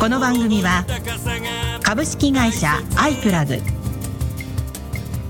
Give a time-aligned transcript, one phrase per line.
[0.00, 0.86] この番組は
[1.82, 3.58] 株式会社アイプラグ。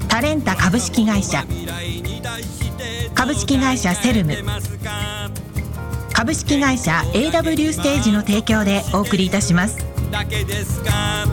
[0.08, 1.44] タレンタ株式会社。
[3.12, 4.36] 株式会社セルム。
[6.12, 9.76] 株式会社 AW ステージの提供でお送りいたします。
[10.12, 11.26] だけですか。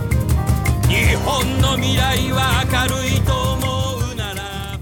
[0.90, 4.80] 日本の未来は明るいと思うなら。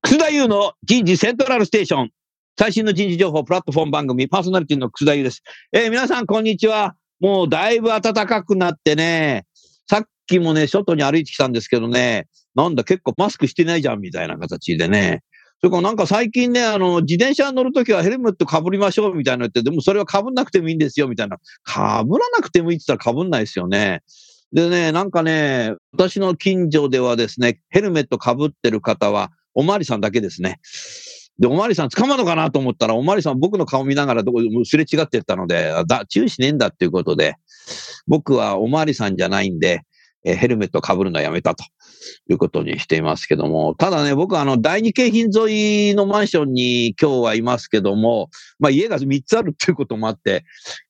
[0.00, 2.13] 楠田優の人事セントラルステーション
[2.56, 5.42] 最新の人事情報プラットフォーム番組パーソナリティの楠田優です。
[5.72, 6.94] えー、皆さんこんにちは。
[7.18, 9.44] もうだいぶ暖かくなってね、
[9.88, 15.24] さっきもね、外に歩いてきたんですけどね、なんだ結構マスクしてないじゃんみたいな形でね。
[15.60, 21.38] それからなんか最近ね、あの、自転車乗るときはヘルメット被りましょうみたいな言って、でもそれは被んなくてもいいんですよみたいな。
[21.66, 22.06] 被らな
[22.40, 24.02] くてもいいって言ったら被んないですよね。
[24.52, 30.60] でね、なんかね、私の近所ではですね、ヘルメット被ってる方は、おまわりさんだけですね。
[31.38, 37.34] で、おまわりさん捕まるのかなと思ったら、おまわりさん僕の顔見ながらどこすれ違ってったので、だ、注意しねえんだっていうことで、
[38.06, 39.82] 僕はおまわりさんじゃないんで、
[40.26, 41.64] えヘルメット被るのはやめたと
[42.30, 50.44] いうことにしていますけども、ただね、僕はあの、第二京浜沿いのマンションに今日はいますけども、まあ家が3つあるっていうこともあって、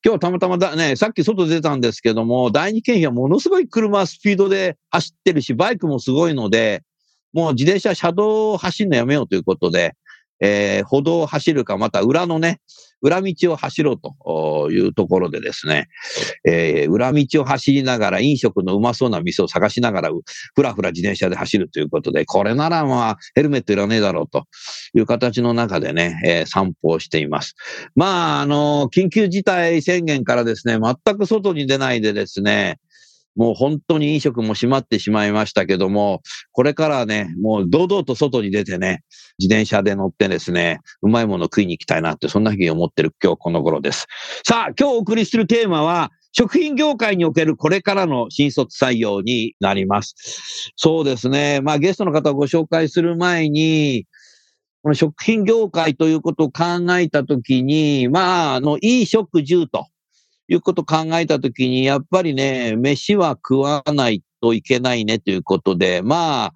[0.04, 6.84] 今日たまたまだね、さっき外出たんですけども、第二京浜はものすごい車スピードで走ってるし、バイクもすごいので、
[7.32, 9.96] もう自転車車道を走るのやめようということで、
[10.44, 12.60] えー、歩道を走るか、また裏のね、
[13.00, 15.88] 裏道を走ろうというところでですね、
[16.46, 20.10] えー、裏道を走りながら飲食のうまそうな店を探しながら、
[20.54, 24.44] ふらふら自転車で走るということで、これならまあ、ヘルメットいらねえだろうと
[24.94, 27.54] いう形の中でね、えー、散歩をしています。
[27.94, 32.78] まあ、あの、緊急事態宣言からですね、全く外に出ないでですね、
[33.36, 36.22] もう本当に飲食も閉まってしまいましたけども、
[36.52, 39.02] これからね、もう堂々と外に出てね、
[39.38, 44.06] 自転車で乗ってですね、うまいもの食いに行きたいなって、そんなふうに思ってる今日この頃です。
[44.44, 50.72] さあ、今日お送りするテーマは、食品業界におけるこれからの新卒採用になります。
[50.76, 51.60] そうですね。
[51.60, 54.06] まあゲストの方をご紹介する前に、
[54.82, 56.64] この食品業界ということを考
[56.98, 59.86] えたときに、まあ、あの、いい食住と
[60.48, 66.52] いうことを考えたときに、やっぱりね、飯は食わないといけないねということで、まあ、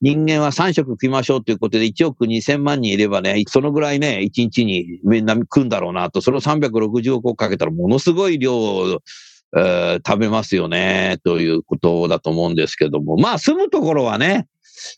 [0.00, 9.00] 人間は3食食いましょうということで、1億2000万人いればね、そのぐらいね、1日にみんな食うんだろうなと、それを360億かけたらものすごい量を、
[9.54, 14.46] 食べますよね、ということだと思うんですけども、まあ、住むところはね、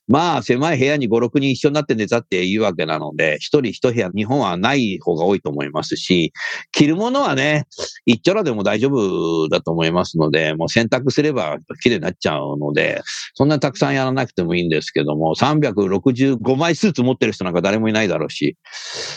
[0.08, 6.32] まあ、狭い部屋に5、6人一緒になって寝たっていいわけなので、一人一部屋、日本はない方が多いと思いますし、
[6.72, 7.64] 着るものはね、
[8.06, 13.02] 一丁らでも大丈夫だと思いますので、もう洗濯すれば綺麗になっちゃうので、
[13.34, 18.56] そんなたくさんやらなくてもいいんですけども、365枚スーツ持ってる人なんか誰もいないだろうし、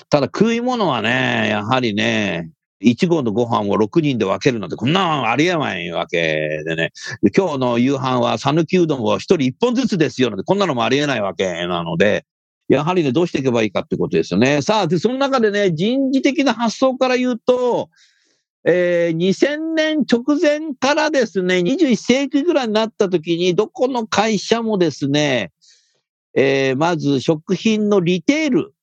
[0.09, 2.51] ただ食い物はね、やはりね、
[2.83, 6.91] 1合のご飯を6人で分けるなんて、こんなんありえないわけでね。
[7.35, 12.25] 今日の夕飯は讃岐うどんを1人1本ずつですよなんて、こんなのもありえないわけなので、
[12.69, 14.61] やはりね、どうしていけばいいかってことですよね。
[14.61, 17.89] さあ、で、その中でね、人事的な発想から言うと、
[18.65, 25.53] えー、2000年直前からですね、21世紀ぐらいになった時に、どこの会社もですね、
[26.35, 28.73] えー、まず食品のリテール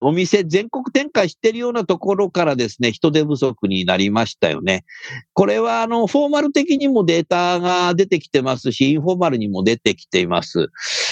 [0.00, 4.84] お店全国展開してるようなところからですね、人手不足になりましたよね。
[5.32, 10.68] これはあの、フォーマル的にもデータが出てきてますし、インフォーマルにも出てきています。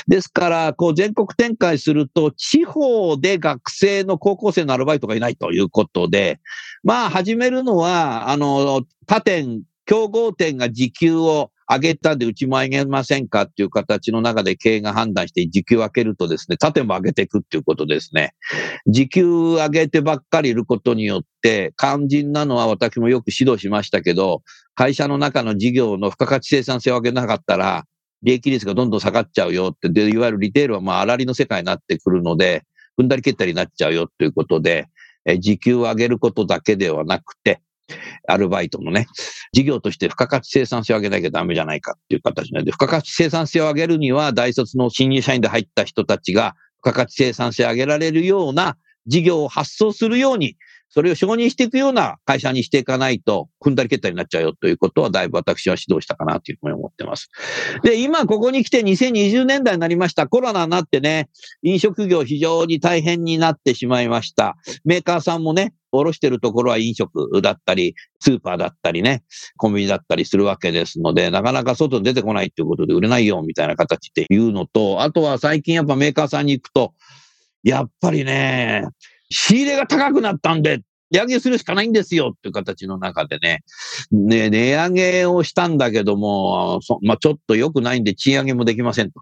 [0.06, 6.40] ですから、こう全国展開すると、地方で学生の高校生のアルバイトがいないということで、
[6.82, 18.34] まあ始めるのは、あの、他店、競合店が時給を上げたでうちも上げませんかっていう形の中で経営が判断して時給を上げるとですね、縦も上げていくっていうことですね。
[18.86, 24.42] 時給上げてばっかりいることによって、肝心なのは私もよく指導しましたけど、
[24.74, 27.84] 会社の中の事業の付加価値生産性を上げなかったら、
[28.22, 32.64] 利益率がどんどん下がっちゃうよって、で、いわゆるリテールはまあ、粗利の世界になってくるので、
[32.98, 34.86] 踏んだり蹴ったりになっちゃうよということで、
[35.26, 37.60] え時給を上げることだけではなくて、
[38.28, 39.06] アルバイトのね、
[39.52, 48.76] 事業として付加価値生産性を上げなきゃダメじゃないかっていう形なんで、付加価値生産性を上げるには、大卒の新入社員で入った人たちが、付加価値生産性を上げられるような
[49.06, 50.56] 事業を発想するように
[50.94, 57.30] それを承認していくような会社にしていかないと、踏んだり蹴ったりになっちゃうよということは、だいぶ私は指導したかなというふうに思ってます。
[57.82, 60.28] で、今ここに来て2020年代になりました。
[60.28, 61.30] コロナになってね、
[61.64, 64.56] 飲食業非常に大変になってしまいました。
[64.84, 69.24] メーカーさんもね、おろしてるところは飲食だったり、スーパーだったりね、
[69.56, 76.94] コンビニだったりするわけですので、なかなか外に出てこないということで売れないよみたいな形っていうのと、あとは最近やっぱメーカーさんに行くと、
[77.64, 78.84] やっぱりね、
[79.30, 80.80] 仕入れが高くなったんで、
[81.10, 83.62] 値上げするしかないんですよっていう形の中でね、
[84.10, 89.20] ね値上げをしたんだけども、まあ、ちょっと良くないんで賃上げもできませんと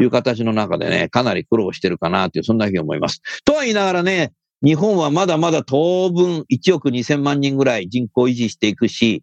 [0.00, 3.20] いう形の中でね、かなり苦労してるかなという、そんなふうに思います。
[3.44, 4.32] とは言いながらね、
[4.62, 9.22] 日本はまだまだ当分1億2000万人ぐらい人口維持していくし、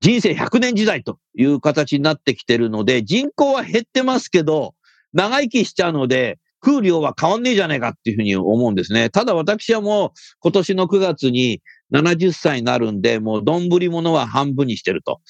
[0.00, 4.74] 人生100年時代という形になってきてるので、人口は減ってますけど、
[5.12, 9.10] 長生きしちゃうので、空量は変わんねえじゃねえかっていうふうに思うんですね。
[9.10, 10.10] ただ私はもう
[10.40, 11.62] 今年の9月に
[11.92, 15.20] 70歳になるんで、もう丼物は半分にしてると、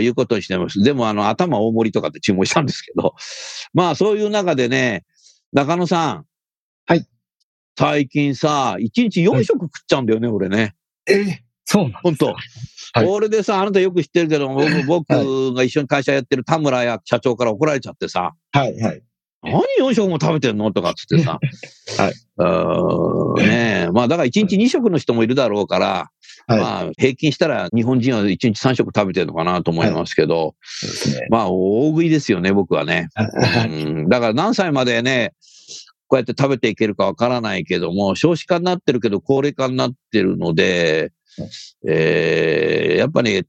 [0.00, 0.82] いうことにしてます。
[0.82, 3.14] でもあの頭大盛りとかって注文したんですけど、
[3.72, 5.04] まあそういう中でね、
[5.52, 6.26] 中野さん。
[6.86, 7.06] はい。
[7.78, 10.74] 最近さ、1日4食食っちゃうんだよね、はい、俺ね。
[11.06, 12.26] えー、そうなん本当。
[12.96, 14.48] はい、俺でさ、あなたよく知ってるけど、
[14.86, 18.34] 僕が一緒に会社やってる田村や社長から怒られちゃってさ。
[18.52, 19.02] はいはい。
[19.44, 20.72] 何4食も食べてんの？
[20.72, 21.38] とかっつってさ。
[21.98, 23.42] はい。
[23.46, 23.90] ねえ。
[23.92, 26.10] まあだから1日2食の人もいるだろうから、
[26.46, 30.52] はい、まあ平均したら日本人は1日3食食べてるのかなと思いますけど、は
[31.08, 33.08] いね、まあ大食いですよね、僕はね。
[33.68, 35.32] うん、だから何歳までね、
[36.06, 41.12] こうやって食べていけるかわからないけども、少子化になってるけど高齢化になってるので、
[41.88, 43.44] えー、やっぱり、ね、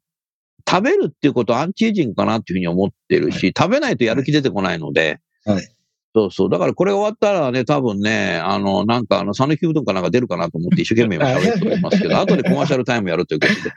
[0.67, 5.67] 食べるっていうことはアンチエイジングかなっていうふうに思ってるし、食べないとやる気出てこないので、はい、
[6.15, 6.49] そうそう。
[6.49, 13.73] だからこれ終わったらね、多分ね、あの、なんかあの、讃岐うどんかなんか出るかなと思って一生懸命今喋っておりますけど、 後でコマーシャルタイムやるということで。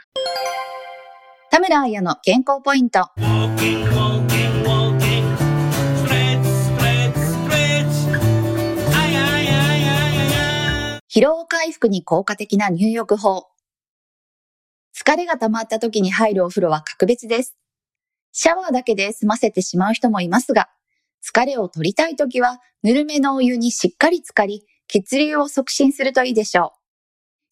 [1.51, 3.11] 田村彩の健康ポイント。
[11.11, 13.49] 疲労回復に効果的な入浴法。
[14.97, 17.57] 疲れが溜まった時に入るお風呂は格別です。
[18.31, 20.69] シャワーだけで済ませてしまう人もいますが、
[21.35, 26.73] 疲れを取りたいときは、ぬるめのお湯にしっかり浸かり、血流を促進するといいでしょ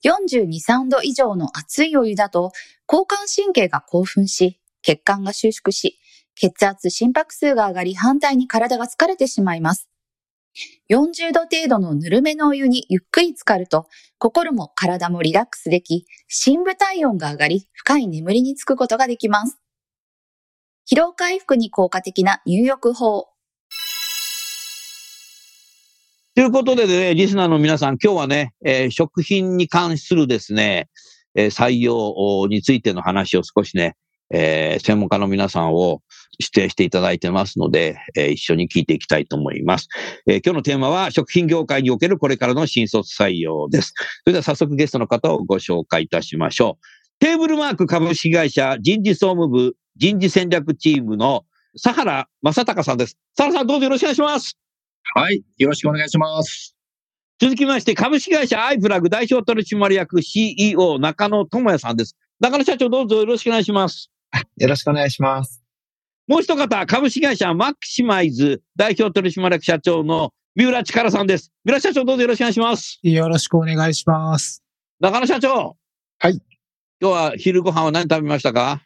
[0.04, 0.08] う。
[0.08, 2.52] 42、3度以上の熱いお湯だと、
[2.90, 5.98] 交感神経が興奮し、血管が収縮し、
[6.34, 9.88] 血圧、心拍数が上がり、反対に体が疲れてしまいます。
[10.88, 13.88] 40度程度のぬるめのお湯にゆっくり浸かると、
[14.18, 19.58] 心も体もリラックスでき、深部体温が上がり、深い眠りにつくことができます。
[20.90, 23.35] 疲労回復に効果的な入浴法。
[26.36, 30.90] ということでね、リスナーの皆さん、今日はね、えー、食品に関するですね、
[31.34, 33.96] えー、採用についての話を少しね、
[34.28, 36.02] えー、専門家の皆さんを
[36.38, 39.88] 指定していただいてますので、えー、一緒に聞いていきたいと思います、
[40.26, 43.94] えー、今日のテーマは食品業界におけるこれからの新卒採用です。
[43.96, 47.18] それでは早速ゲストの方をご紹介いたしましょう。
[47.18, 51.46] テーブルマーク株式会社人事総務部人事戦略チームの
[51.82, 53.16] 佐原正隆さんです。
[53.34, 54.65] 佐原さんどうぞよろしくお願いします。
[55.14, 55.42] はい。
[55.56, 56.76] よろしくお願いします。
[57.38, 62.16] 続きまして、株式会社アイプラグ代表取締役 CEO 中野智也さんです。
[62.40, 64.10] 中野社長どうぞよろしくお願いします。
[64.56, 65.62] よろしくお願いします。
[66.26, 71.52] もう一方、株式会社マキシマイズ代表取締役社長の三浦力さんです。
[71.64, 72.98] 三浦社長どうぞよろしくお願いします。
[73.02, 74.62] よろしくお願いします。
[75.00, 75.76] 中野社長。
[76.18, 76.40] はい。
[77.00, 78.82] 今日は昼ご飯は何食べましたか？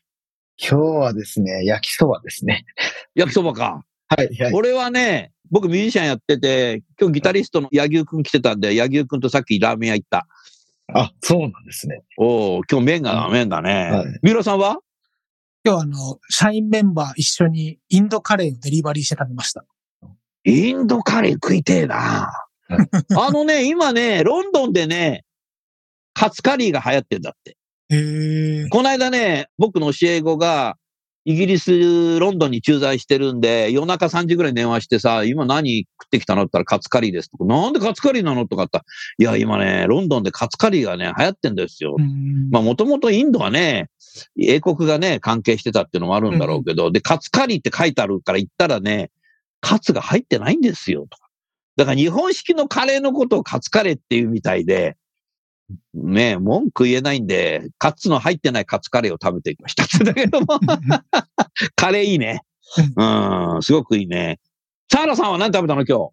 [0.58, 2.66] 今日はですね、焼きそばですね。
[3.14, 3.84] 焼きそばか。
[4.08, 4.52] はい、はい。
[4.52, 10.26] 俺はね、僕ミュージシャンやってて、今日ギタリストの柳生くん来てたんで、柳生くんとさっきラーメン屋行った。
[10.94, 12.02] あ、そうなんですね。
[12.18, 13.90] おお今日麺が麺だね。
[13.90, 14.78] はい、三浦さんは？
[15.64, 19.64] 今日あの、社員メンバー一緒にインドカレーをデリバリーして食べました。
[20.44, 22.32] インドカレー食いてえな
[22.70, 25.24] あのね、今ね、ロンドンでね、
[26.14, 27.56] カツカリーが流行ってんだって。
[27.90, 30.76] へこの間ね、僕の教え子が、
[31.26, 38.80] イギリス、ロンドンに駐在してるんで、夜中3時ぐらいに電話してさ、今何食ってきたのって言ったらカツカリーですとか、なんでカツカリーなのとかって
[39.18, 41.96] いや、今ね、ロンドンでカツカリーがね、流行ってんですよ。
[42.50, 43.90] まあ、もともとインドはね、
[44.38, 49.10] 英国がね、関係してたっていうのもあるんだろうけど、うん、で、カツカリーって書いてあるから言ったらね、
[49.60, 51.28] カツが入ってないんですよ、とか。
[51.76, 54.96] だから日本式のカレーのことをカツカレーっていうみたいで、
[55.94, 60.04] ね文句言えないんで、カツの入ってないカツカレーを食べていきました。
[60.04, 60.46] だけども
[61.76, 62.42] カレーいいね。
[62.96, 64.38] うん、すごくいいね。
[64.92, 66.12] サーラさんは何食べたの今日？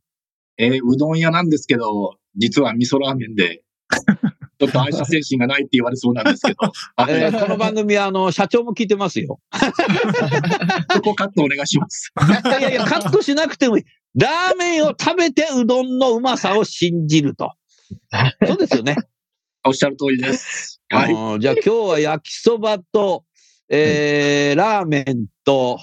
[0.59, 3.61] えー、うどん屋なんですけど、実は味噌ラーメンで。
[4.59, 6.57] ちょっと愛社精神がないって言われそうなんですけど。
[7.07, 9.39] えーこの番組は、あの、社長も聞いてますよ。
[10.91, 12.11] そこカットお願いします。
[12.59, 13.83] いやいや、カットしなくてもいい。
[14.15, 17.51] ラーメンを食べてうどんのうまさを信じると。
[18.47, 18.95] そうですよね。
[19.67, 20.81] おっしゃる通りです。
[20.89, 21.13] はい。
[21.13, 23.25] うんじゃあ今日は焼きそばと、
[23.69, 25.79] えーラーメンと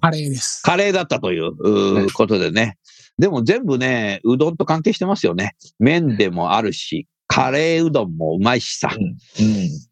[0.00, 0.62] カレーです。
[0.62, 2.78] カレーだったということでね。
[3.18, 5.56] でも全部ね、うどんと関係してますよね。
[5.78, 8.94] 麺でもあるし、カレーうどんもうまいしさ。
[8.94, 9.04] うん。
[9.04, 9.16] うん。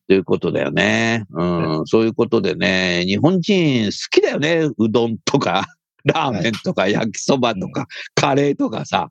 [0.06, 1.24] ということだよね。
[1.30, 1.44] う
[1.82, 4.68] ん、そういうことでね、日本人好きだよね。
[4.78, 5.66] うどんとか、
[6.04, 9.10] ラーメンとか、焼きそばとか、カレーとかさ。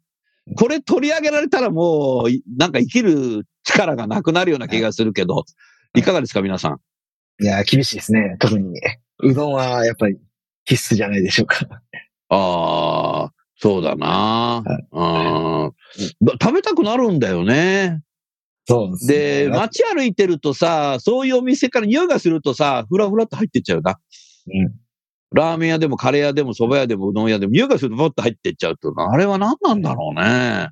[0.57, 5.45] これ取り上げられたらもう、いなんか生きる力がなくなるような気がするけど、
[5.95, 7.43] いかがですか、皆さん？
[7.43, 8.37] いや、厳しいですね。
[8.39, 8.79] 特に、
[9.23, 10.17] うどんはやっぱり
[10.65, 11.67] 必須じゃないでしょうか。
[12.29, 15.03] ああ、そうだな、う
[15.67, 15.71] ん
[16.21, 18.01] だ食べたくなるんだよね。
[18.67, 19.15] そうですね。
[19.15, 23.99] で、街歩いてるとさ、そういうお店から匂いがするとさ、ふらふらっと入ってっちゃうな。
[24.53, 24.71] うん。
[25.33, 30.27] ラーメン屋でもカレー屋でも蕎麦屋でもうどん屋でも匂いがするとポッと入ってっちゃうと、あれは何なんだろうねう
[30.67, 30.69] ん。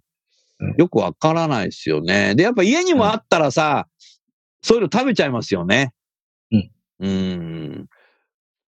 [0.77, 2.35] よくわからないですよね。
[2.35, 3.87] で、やっぱ家にもあったらさ、
[4.61, 5.93] そういうの食べちゃいますよね。
[6.51, 6.69] うん。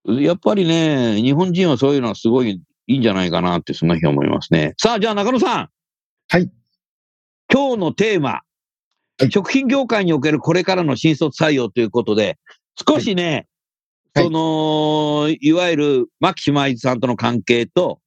[0.05, 0.23] うん。
[0.23, 4.75] やっぱりね、日本人はそういうのはすごいいいんじゃないかなって、そんな日思いますね。
[4.79, 5.69] さあ、じゃあ中野さん。
[6.29, 6.51] はい。
[7.53, 12.39] 今日のテーマ、はい食品業界におけるこれからの新卒採用ということで、
[12.89, 13.47] 少しね、
[14.15, 18.01] はいその、いわゆる牧島井さんとの関係と、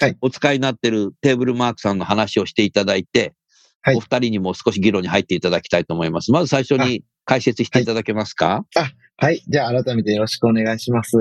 [0.00, 3.34] はいお使いになってるテーブルマークさんの話をしていただいて、
[3.82, 6.32] はいお二人にも少し議論に入っていただきたいと思います。
[6.32, 8.96] まず最初に解説していただけますか、はい。
[9.20, 11.16] はいじゃあ、改めてよろしくお願いします。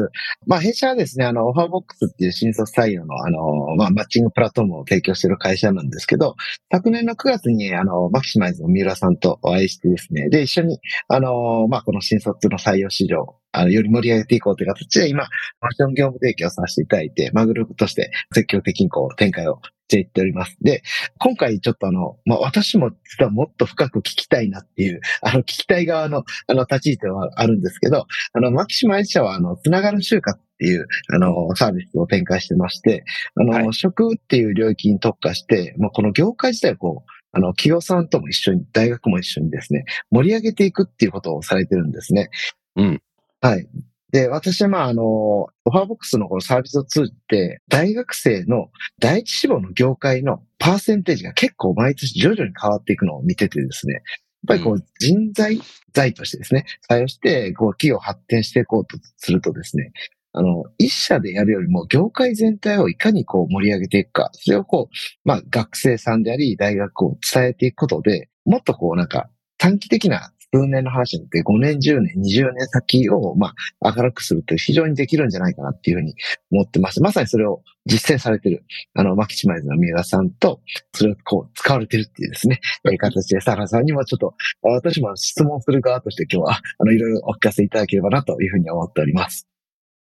[0.45, 6.35] まあ、弊社はですね、あの、オファーボックスっていう新卒採用の、あの、まあ、マッチングプラットフォームを提供している会社なんですけど、
[6.71, 20.57] 昨年の9月に、あの、マキシマイズの三浦さんとお会いしてですね、で、一緒に、あの、まあ、この新卒の採用市場、あの、より盛り上げていこうという形で、今、ファッション業務提供させていただいて、まあ、グループとして積極的にこう、展開をしていっております。
[20.61, 20.83] で、
[21.17, 42.29] 今回ちょっとあの、まあ、私も実はもっと深く聞きたいなっていう、あの、聞きたい側の、あの、立ち位置ではあるんですけど、あの、牧島一社は、あの、つながる就活っていう、あの、サービスを展開してまして、あの、はい食っていう領域に特化して、まあ、この業界自体をこう、あの、企業さんとも一緒に、大学も一緒にですね、盛り上げていくっていうことをされてるんですね。
[42.75, 43.01] うん。
[43.41, 43.67] はい。
[44.11, 54.03] で、私は、まあ、あの、オファーボックスのこのサービスを通じて、大学生の第一志望の業界のパーセンテージが結構毎年徐々に変わっていくのを見ててですね、やっ
[54.47, 55.59] ぱりこう、人材
[55.93, 59.91] 財としてですね、採用して、こう、企業を発展していこうとするとですね、
[60.33, 76.15] あの、一社でやるよりも、業界全体をいかにこう盛り上げていくか、それをこう、まあ、学生さんであり、大学を伝えていくことで、もっとこう、なんか、短期的な数年の話になって、5年、10年、20年先を、まあ、明るくするという非常にできるんじゃないかなっていうふうに
[76.51, 77.01] 思ってます。
[77.01, 78.63] まさにそれを実践されている、
[78.93, 80.61] あの、牧島津の三浦さんと、
[80.93, 89.47] それをこう、使われてるっていうですね、えー形で、サラさんにもちょっと、私も質問する側として今日は、あの、いろいろお聞かせいただければなというふうに思っております。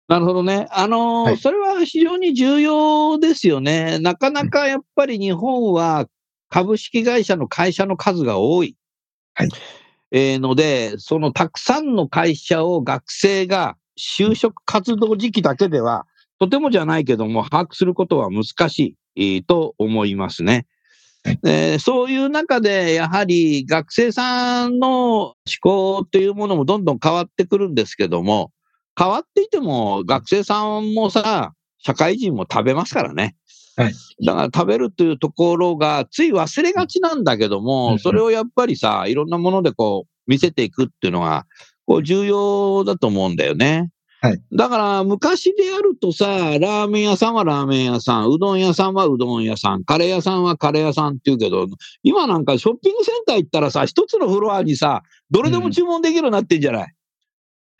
[0.08, 0.66] なるほどね。
[0.72, 4.00] あのーはいそれは非常に重要ですよね。
[4.00, 6.08] なかなかやっぱり日本は
[6.48, 8.74] 株式会社の会社の数が多い。
[9.34, 9.48] はい
[10.12, 16.06] えーので、そのたくさんの会社を学生が就職活動時期だけでは、
[16.38, 20.66] とてもじゃないけども、把握することは難しい、と思いますね。
[21.42, 28.52] でそういう中で、やはり学生さんの思考というものもどんどん変わってくるんですけども、
[28.98, 33.36] 変わっていても学生さんもさ、社会人も食べますからね。
[33.76, 33.94] はい。
[34.24, 41.46] だから食べるというところがつい忘れがちなんだけども、んそれをやっぱりさ、いろんなものでこう見せていくっていうのが、
[41.86, 43.90] こう重要だと思うんだよね。
[44.22, 44.42] はい。
[44.52, 51.66] だから昔でやるとさ、ラーメン屋さんはラーメン屋さん、うどん屋さんはうどん屋さん、カレー屋さんはカレー屋さんって言うけど、
[52.02, 56.94] 今なんかショッピングセンター行ったらさ、一つのフロアにさ、どれでも注文できるようになってんじゃない、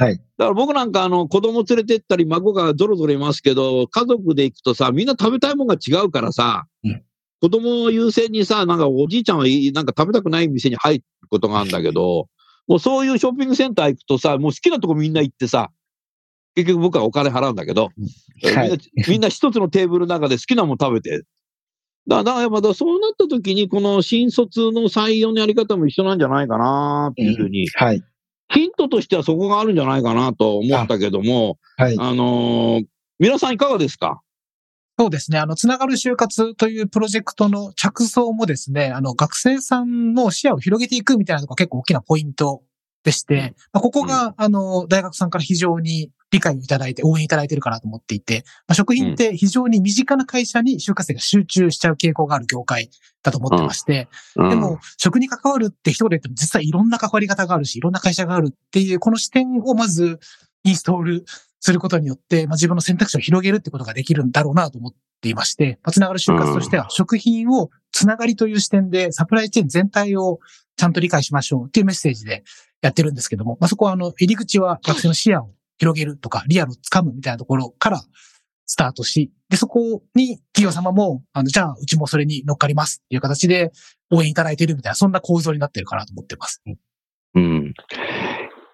[0.01, 0.17] はい。
[0.17, 7.03] だから僕なんかあの子供連れてったり孫がぞろぞろいますけど、家族で行くとさ、みんな食べたいものが違うからさ、うん
[7.43, 12.29] 子供を優先にさ、なんかおじいちゃんはなんか食べたくない店に入ることがあるんだけど、
[12.69, 15.71] もうそういうショッピングセンター行くとさ、もう好きなとこみんな行ってさ、
[16.55, 17.89] 結局僕はお金払うんだけど、
[18.55, 18.79] はい
[19.09, 21.11] みんな一つのテーブルの中で好きなもの食べて。
[21.21, 21.25] だか
[22.09, 28.03] らだからまだそうなった時に、この新卒の採用のやり方も一緒なんじゃないかなっていうふうに、はい。
[28.53, 31.97] ヒントとしてはそこがあるんじゃないかなと思ったけども、はい。
[31.99, 32.87] あのー
[33.19, 34.23] 皆さんいかがですか？
[34.99, 35.39] そうですね。
[35.39, 42.63] あの、つながる就活というプロジェクトの着想もですね、あの、学生さんの視野を広げていくみたいなところが結構大きなポイント
[43.03, 52.91] でして、まあ、ここが、あの、大学さんから非常に理解をいただいて、応援いただいてるかなと思っていて、まあ、食品って非常に身近な会社に就活生が集中しちゃう傾向がある業界
[53.23, 54.51] だと思ってまして、うん。
[54.51, 60.21] でも、食に関わるって一言で言っても、実はいろんな関わり方があるし、いろんな会社があるっていう、この視点をまず
[60.65, 61.25] インストール
[61.61, 70.39] することによって、まあ、自分の選択肢を広げるってことができるんだろうなと思っていまして、まあ、つながる就活としては、食品をつながりという視点で、サプライチェーン全体を
[70.77, 72.43] ちゃんと理解しましょうっていうメッセージで
[72.83, 78.03] やってるんですけども、まあ、そこはあの、入り口は学生の視野を広げるとか、リアルをつかむみたいなところから
[78.67, 83.73] スタートし、で、そこに企業様も、あの、じゃあ、うちもそれに乗っかりますっていう形で
[84.11, 86.63] 応援いただいてるみたいな、そんな構造になってるかなと思ってます。
[87.35, 87.75] うん。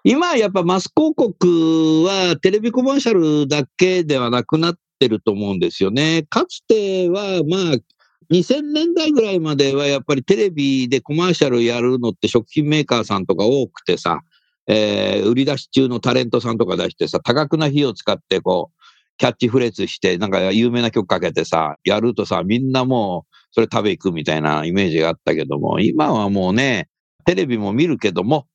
[0.05, 6.25] 今やっぱマス広告はテレビコマーシャルだけではなくなってると思うんですよね。
[6.31, 7.96] かつてはまあ
[8.31, 14.21] 2000年代ぐらいまではやっぱりテレビでコマーシャルやるのって食品メーカーさんとか多くてさ、
[14.67, 18.83] えー売り出し中のタレントさんとか出してさ、多額な費用使ってこう、
[19.19, 26.89] キャッチフレーズして、なんか有名な曲かけてさ、やるとさ、みんなもうそれ食べ行くみたいなイメージがあったけども、今はもうね、
[27.25, 28.47] テレビも見るけども、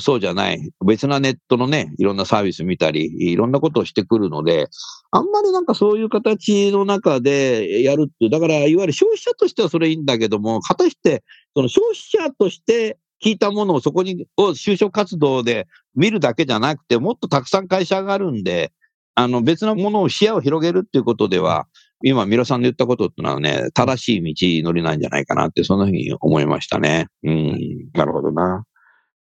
[0.00, 0.70] そうじゃない。
[0.84, 4.68] 別なネットのね、いろんなサービス見たり、いろんなことをしてくるので、
[5.10, 11.22] あんまりなんかそういう形の中でやるっていう、だからいわゆる消費者としてはそれいいんだけども、果たして
[11.54, 18.72] その消費者として聞いたものをそこに、を就職活動で見るだけじゃなくて、もっとたくさん会社があるんで、
[19.14, 21.66] あの別のものを視野を広げるっていうことでは、
[22.04, 27.06] 今、ミラさんの言ったことっていうのはね、正しい道のりなんじゃないかなって、そんなふうに思いましたね。
[27.22, 28.64] うん、なるほどな。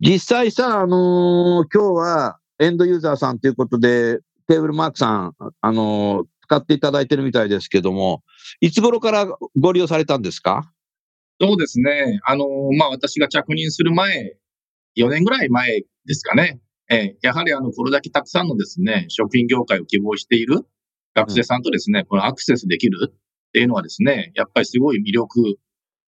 [0.06, 8.22] 実際さ、あのー今日はエンドユーザーさんということで、テーブルマークさん、あのー使っていただいてるみたいですけども、
[8.62, 9.26] いつ頃から
[9.60, 10.72] ご利用されたんですか？
[11.42, 12.20] そうですね。
[12.24, 12.46] あの、
[12.78, 14.38] まあ、私が着任する前、
[14.96, 16.60] 4年ぐらい前ですかね。
[16.88, 20.60] ええやはりあの、これだけたくさんのですね、食品業界を希望している
[21.16, 23.16] 学生さんとですね、このアクセスできるっ
[23.54, 25.42] ていうのはですね、やっぱりすごい魅力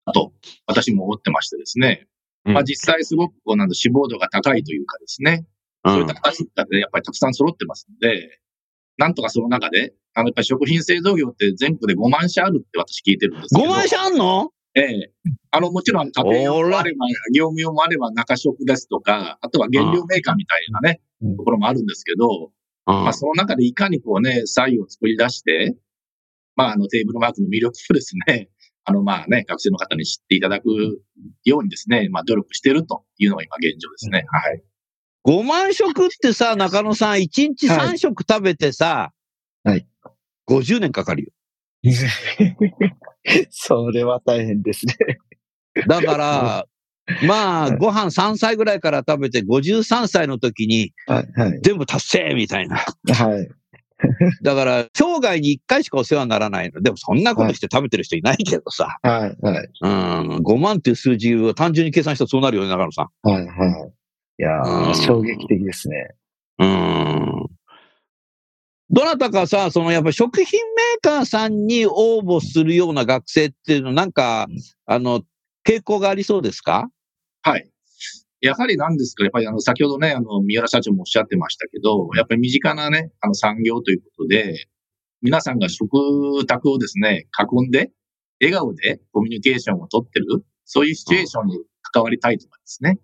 [0.05, 0.33] だと
[0.67, 2.05] 私も思ってましてですね。
[2.47, 2.53] うん。
[2.53, 5.45] まあ実際すごくこうなんだ志望度が高いというかですね、
[5.85, 8.39] そういった形がね、やっぱりたくさん揃ってますので、
[8.97, 13.67] なんとかその中で、あの、やっぱり食品製造業って全国で5万社あるって私聞いてるんですけど。
[13.67, 14.51] 5万社あんの？
[14.73, 15.11] ええ。
[15.51, 21.37] あの、もちろん家庭用もあれば、業務用もあれば中食ですとか、あとは原料メーカーみたいなね、うん。
[21.37, 22.51] ところもあるんですけど、
[22.87, 22.93] うん。
[23.03, 25.75] まあその中でいかにこうね、差異を作り出して、
[26.55, 28.49] まああのテーブルマークの魅力をですね、
[28.89, 30.69] あのまあね、学生の方に知っていただく
[31.43, 34.25] ようにですね、まあ努力しているというのが今現状ですね。
[34.29, 34.63] はい。
[35.25, 39.11] 5万食ってさ、中野さん、1日3食食べてさ、
[39.65, 39.85] はい。
[40.49, 41.31] 50年かかるよ。
[43.51, 44.95] それは大変ですね。
[45.85, 46.65] だから、
[47.27, 51.59] まあ、ご飯3歳ぐらいから食べて、53歳の時にはい、はい。
[51.61, 52.77] 全部達成みたいな。
[52.77, 53.49] はい。
[54.43, 56.81] だから、生涯に1回しかお世話にならないの。
[56.81, 58.97] でも、そんなことして食べてる人いないけどさ。
[59.01, 59.69] はい、はい。
[59.81, 63.07] うん、5万っていう数字を単純に計算したらそうなるよね、中野さん。
[63.27, 63.91] はい、はい。
[64.39, 66.09] いや衝撃的ですね。
[66.59, 67.47] うん。
[68.91, 74.47] どなたかさ、そのやっぱ食品メーカーさんに応募するような学生っていうの、なんか、
[74.85, 75.21] あの、
[75.67, 76.87] 傾向がありそうですか？
[77.41, 77.67] はい。
[78.41, 84.67] やはりなんですか、やっぱりあの、先ほどね、あの、三浦社長もおっしゃってましたけど、やっぱり身近なね、あの産業ということで、
[85.21, 87.91] 皆さんが食卓をですね、囲んで、
[88.39, 92.99] 笑顔でコミュニケーションをとってる、そういうシチュエーションに関わりたいとかですね。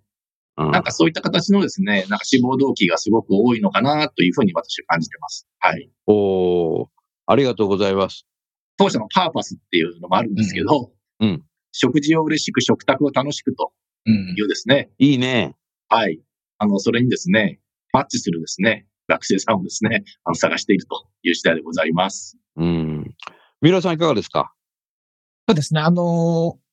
[0.57, 5.47] うんなんかそういった形のですね、なんか志望動機がすごく多いのかなというふうに私は感じてます。
[5.57, 5.89] はい。
[6.05, 6.87] おー
[7.25, 8.27] ありがとうございます。
[8.77, 11.43] 当社のパーパスっていうのもあるんですけど、うんうん
[11.75, 13.71] 食事を嬉しく食卓を楽しくと
[14.05, 15.55] うんいうですね、いいね。
[15.89, 16.19] はい。
[16.57, 17.59] あの、それにですね、
[17.91, 22.37] マッチするですね、学生さんをですね、あの、探しているという次第でございます。
[22.55, 23.15] うん。
[23.61, 24.53] 三浦さんいかがですか？
[25.47, 25.81] そうですね。
[25.81, 26.63] あのー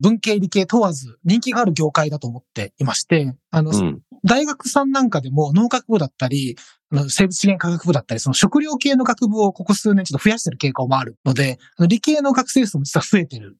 [0.00, 4.02] 文系理系問わず人気がある業界だと思っていまして、あの、うん。
[4.24, 6.56] 大学さんなんかでも農学部だったり、
[6.90, 13.54] あの生物資源科学部だったり、その食料系の学部をここ数年ちょっと増やしてる傾向もあるので、あの理系の学生数も実は増えてるん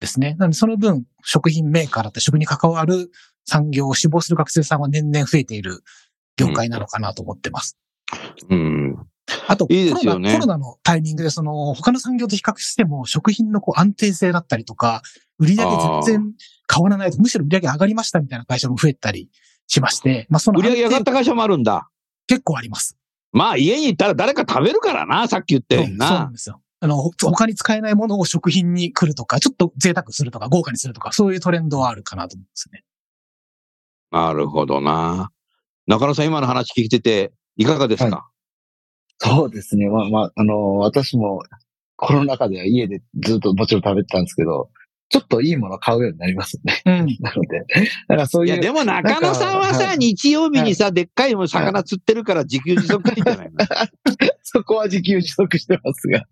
[0.00, 0.34] ですね。
[0.38, 3.10] なのでその分、食品メーカーだったり食に関わる
[3.44, 5.82] 産業を志望する学生さんは年々増えている
[6.36, 7.78] 業界なのかなと思ってます。
[8.48, 8.96] うん。
[9.48, 15.02] あと、いいですよねコロナ、コロナのタイミングで、その、他の産業と比較しても、食品のこう安定性だったりとか、
[15.38, 16.32] 売り上げ全然
[16.72, 19.28] 変わらないと、むしろ売り上げ上がりましたみたいな会社も増えたり
[19.66, 21.88] しまして、まあ、その売り上げ上がった会社もあるんだ。
[22.28, 22.96] 結構あります。
[23.32, 26.18] まあ家に行ったら誰か食べるからな、さっき言ったようにそうそうな。
[26.20, 26.60] なんですよ。
[26.80, 32.84] あの、他に使えないものを食品に来るとか、ちょっと贅沢するとか、豪華にするとか、そういうトレンドはあるかなと思いますね。
[34.10, 35.30] なるほどな。
[35.86, 38.28] 中野さん、今の話聞いてて、いかがですか、
[39.18, 39.88] そうですね。
[39.88, 41.42] まあまあ、あの、私も
[41.96, 44.68] コロナ禍では家でずっともちろん食べてたんですけど、
[45.08, 46.82] ちょっといいもの買うようになりますね。
[46.84, 47.06] うん。
[47.20, 47.64] なので、
[48.08, 48.54] だからそういう。
[48.54, 53.56] いや、でも中野さんはさ、日曜日にさ、でっかいもん魚釣ってるから自給自足してんじゃないの
[54.42, 56.18] そこは自給自足してますが。
[56.18, 56.22] い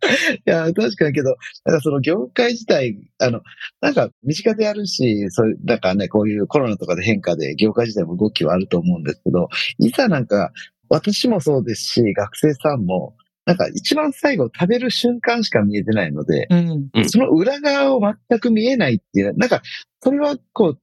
[0.44, 3.42] や、確かにけど、なんかその業界自体、あの、
[3.80, 10.52] なんか身近であるし、そういう、なんかね、こういうコロナとかで変化で業界自体も動きはあると思うんですけど、いざなんか、
[10.88, 16.88] 私もそうですし、学生さんも、なんか一番最後食べる瞬間しか見えてないので、うん。
[16.94, 19.62] うんその裏側を全く見えないっていう、なんか、
[20.00, 20.80] それはこう、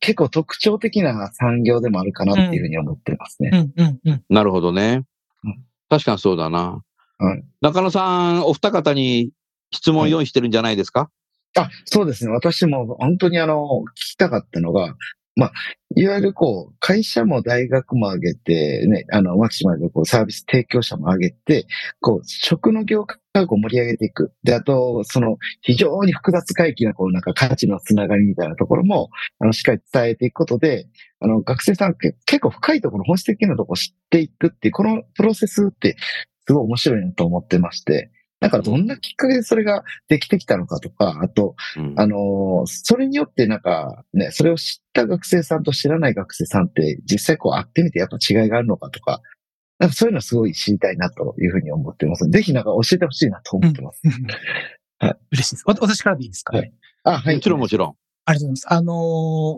[0.00, 3.70] 結構特徴的な産業でもあるかなっていうふうに思ってますね。
[4.28, 5.04] なるほどね
[5.44, 5.64] うん。
[5.88, 6.82] 確かにそうだな。
[7.18, 9.30] はい中野さん、お二方に
[9.70, 11.10] 質問用意してるんじゃないですか、
[11.56, 12.32] あ、そうですね。
[12.32, 14.96] 私も本当にあの、聞きたかったのが、
[15.36, 15.52] まあ、
[15.96, 21.66] いわゆるこう、会社も大学も上げて、ね、あの、マキシマルでこう、サービス提供者も上げて、
[22.00, 24.32] こう、食の業界を盛り上げていく。
[24.42, 30.86] で、あと、その、非常に複雑回帰な、こう、なんか価値のつながりみたいなところも、あの、しっかり伝えていくことで、
[31.20, 35.96] あの、学生さん結構深いところ、本質的なところを知っていくっていう、このプロセスって、
[36.46, 49.20] すごい面白いなと思ってまして、だからどんなきっかけでそれができてきたのかとか、あと、うんあのーそれによってなんかね、それを知った学生さんと知らない学生さんって実際こう会ってみてやっぱ違いがあるのかとか、
[49.78, 52.28] なんかそういうのすごい知りたいなというふうに思ってます。
[52.28, 54.00] ぜひなんか教えてほしいなと思ってます。
[54.98, 55.64] はい嬉しいです。
[55.66, 56.72] わ私からでいいですか、はい
[57.04, 57.36] あ、はい。
[57.36, 57.94] もちろんもちろん。
[58.26, 58.72] ありがとうございます。
[58.72, 58.92] あの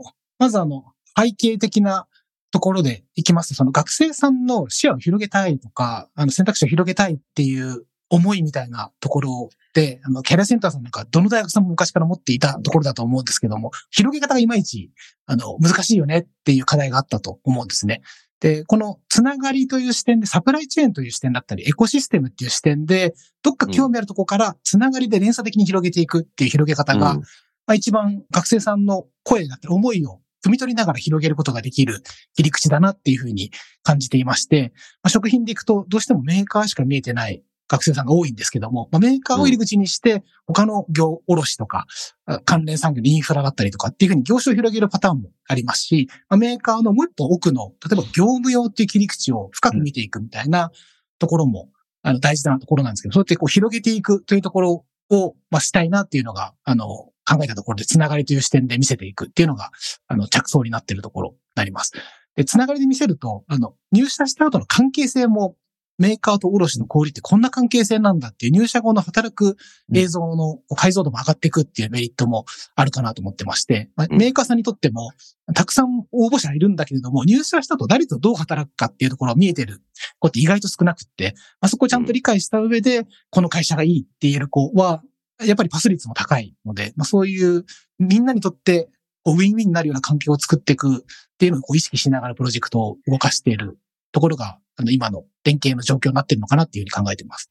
[0.04, 0.84] ーまずあの、
[1.16, 2.08] 背景的な
[2.50, 14.90] ところでいきますと、その学生さんの視野を広げたいとか、あの選択肢を広げたいっていう思いみたいなところで、あの、キャリアセンターさんなんかどの大学さんも昔から持っていたところだと思うんですけども、広げ方がいまいち、
[15.26, 18.02] あの、難しいよねっていう課題があったと思うんですね。
[18.40, 27.24] で、このつながりという視点で、サプライチェーンという視点だったり、エコシステムっていう視点で、どっか興味あるところからつながりで連鎖的に広げていくっていう広げ方が、うんま
[27.68, 32.02] あ、一番学生さんの声だったり思いを汲み取りながら広げることができる
[32.34, 34.72] 切り口だなっていうふうに感じていまして、
[35.02, 41.86] まあ、食品でいくとどうしてもメーカーしか見えてない学生さんが多いんですけども、まあ、メーカーを入り口にして他の業卸とか
[42.26, 50.70] あ関連産業のインフラだったりとかっていうふうに業種を広げるパターンもありますし、まあ、メーカーのもう一歩奥の、例えば業務用っていう切り口を深く見ていくみたいな
[51.18, 51.70] ところも、
[52.02, 56.86] あの大事なところなんですけど、そうやってこう広げていくというところを、まあ、したいなっていうのが、あの、
[57.24, 59.70] 考えたところで、つながりという視点で見せていくっていうのが、
[60.08, 61.92] あの、着想になっているところになります。
[62.34, 65.56] で、つながりで見せると、あの、入社した後の関係性も、
[66.02, 69.56] メーカーと卸の小売ってこんな関係性なんだっていう入社後の働く
[69.94, 74.18] 映像の解像度も上がっていくっていうメリットもあるかなと思ってまして、まあうん。
[74.18, 75.12] メーカーさんにとっても、
[75.54, 79.80] たくさん応募者いるんだけれども、入社した後誰とどう働くかっていうところが見えてる
[80.18, 85.04] 子って意外と少なくって、まあ、そこをちゃんと理解した上で、この会社がいいって言える子は、
[85.44, 87.64] やっぱりパス率も高いので、まあ、そういう
[88.00, 88.88] みんなにとって
[89.22, 90.98] こうウィンウィンになるような環境を作っていくっ
[91.38, 93.78] ていうのをこう意識しながらプロジェクトを動かしている
[94.12, 97.50] ところが、あの今の連携の状況になっているのかなっていうふうに考えています。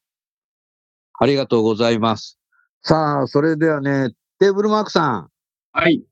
[1.20, 2.38] ありがとうございます。
[2.84, 5.30] さあ、それではね、テーブルマークさん。
[5.72, 6.04] はい。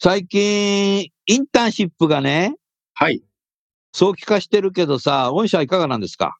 [0.00, 2.56] 最近、インターンシップがね、
[2.94, 3.22] はい。
[3.92, 6.36] 早期化してるけどさ、御社はいかがなんですか？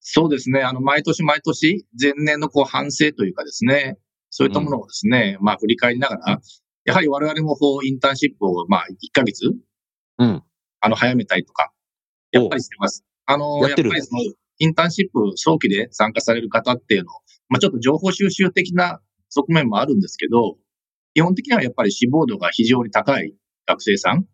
[0.00, 0.62] そうですね。
[0.62, 3.98] あの、毎年毎年、前年のこう反省というかですね、
[4.30, 6.40] そういったものをですね、まあ振り返りながら、
[6.84, 9.46] やはり我々もこうインターンシップをまあ1ヶ月、
[10.18, 10.42] うん。
[10.80, 11.72] あの、早めたりとか、
[12.32, 13.04] やっぱりしてます。
[13.26, 14.22] あの、やっぱりその、
[14.60, 17.14] インターンシップ早期で参加される方っていうのを、
[17.48, 20.56] まあちょっと情報収集的な側面もあるんですけど、
[21.14, 23.34] 基本的にはやっぱり志望度が非常に高い
[23.66, 24.24] 学生さん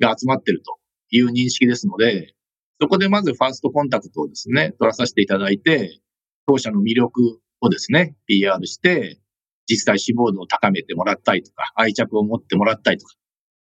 [0.00, 0.78] が集まってると
[1.10, 2.34] いう認識ですので、
[2.80, 6.00] そこでまずファーストコンタクトをですね、取らさせていただいて、
[6.46, 9.18] 当社の魅力をですね、PR して、
[9.66, 13.14] 実際志望度を高めてもらったりとか、愛着を持ってもらったりとか、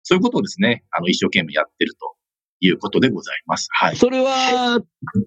[0.03, 2.16] そういうことをですね、あの、一生懸命やってると
[2.61, 3.69] いうことでございます。
[3.73, 3.97] はい。
[3.97, 4.81] それは、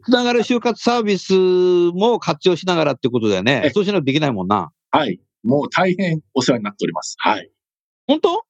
[0.04, 3.70] つながる就活サービスも活用しながらってことだよねえ。
[3.70, 4.72] そうしないとできないもんな。
[4.92, 5.20] はい。
[5.44, 7.16] もう大変お世話になっております。
[7.20, 7.50] はい。
[8.08, 8.44] 本当？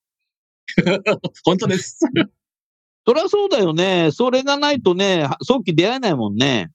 [1.44, 1.98] 本当です。
[3.06, 4.10] そりゃそうだよね。
[4.12, 6.70] それがないとね、早期出会えないもんね。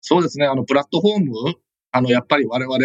[0.00, 0.46] そうですね。
[0.46, 1.54] あの、プラットフォーム、
[1.92, 2.78] あの、やっぱり我々、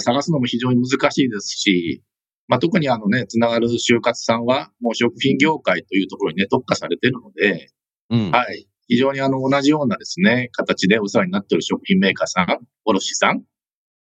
[0.00, 2.02] 探すのも非常に難しいですし、
[2.46, 7.70] まあ、特にあのね、つながる就活さんは、もう食品業界というところにね、特化されているので、
[8.10, 8.30] うん。
[8.30, 8.68] はい。
[8.86, 12.46] 非常にあの、同じようなですね、形でお世話になっている食品メーカーさん、
[12.84, 13.42] 卸さん、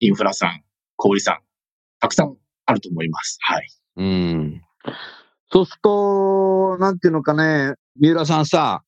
[0.01, 0.62] インフラさん、
[0.96, 1.38] 小売さん、
[2.01, 3.38] たくさんあると思います。
[3.40, 3.68] はい。
[3.96, 4.62] うん。
[5.51, 8.83] そうすると、なんていうのかね、三浦さんさ、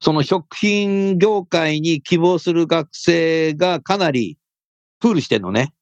[0.00, 4.38] その食品業界に希望する学生がかなり
[5.00, 5.72] プールしてんのね。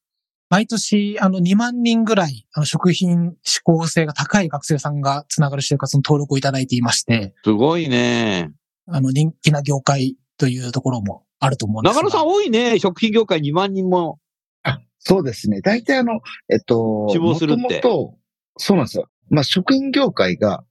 [0.48, 8.52] 毎年、あの、2万人ぐらい、あの、食品志向性が高い学生さんがつながる就活の登録をいただいていまして、すごいね。
[8.86, 12.02] あの、人気な業界というところもあると思うんですが。
[12.02, 12.78] 中野さん多いね。
[12.78, 14.20] 食品業界2万人も。
[14.62, 15.60] あそうですね。
[15.62, 18.14] 大体あの、えっと、志望するってもともと、
[18.56, 19.08] そうなんですよ。
[19.30, 20.64] まあ、食品業界が、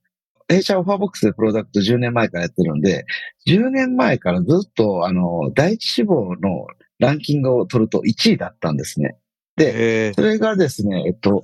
[0.48, 3.04] 弊社オファーボックスでプロダクト10年前からやってるんで、
[3.46, 6.66] 10年前からずっと、あの、第一志望の
[6.98, 9.18] ランキングを取ると1位だったんですね。
[9.56, 11.42] で、えそれがですね、えっと、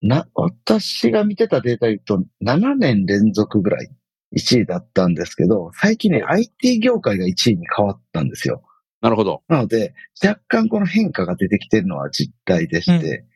[0.00, 3.88] な、私が見てたデータで言うと、7年連続ぐらい
[4.36, 8.62] 1位だったんですけど、最近ね、IT 業界が1位に変わったんですよ。
[9.00, 9.42] なるほど。
[9.48, 13.26] なので、若干この変化が出てきてるのは実態でして、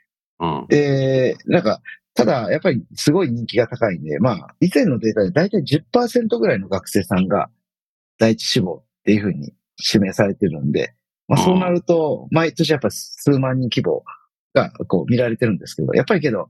[0.40, 0.66] うん。
[0.68, 1.80] で、なんか、
[2.14, 7.50] ただ、やっぱりすごい人気が高いんで、まあ、以前のデータで大体10%ぐらいの学生さんが
[8.18, 9.52] 第一志望っていうふうに
[9.92, 10.94] 指名されてるんで、
[11.28, 14.04] まあそうなると、毎年やっぱ数万人規模
[14.54, 16.48] がこう見られてるんですけど、やっぱりけど、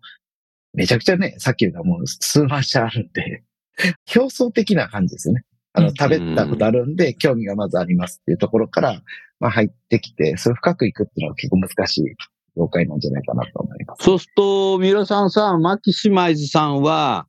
[0.75, 3.43] めちゃくちゃね、さっき言ったもう数万社あるんで、
[4.05, 5.45] 競争的な感じですよね。
[5.73, 9.03] あの、うん食べたことあるんで、興味がまずありますっていうところから、
[9.41, 12.15] まあ入ってきて、それ深くいくっていうのは結構難しい
[12.57, 14.05] 業界なんじゃないかなと思います。
[14.05, 17.27] そうすると、三浦さんさ、マキシマイズさんは、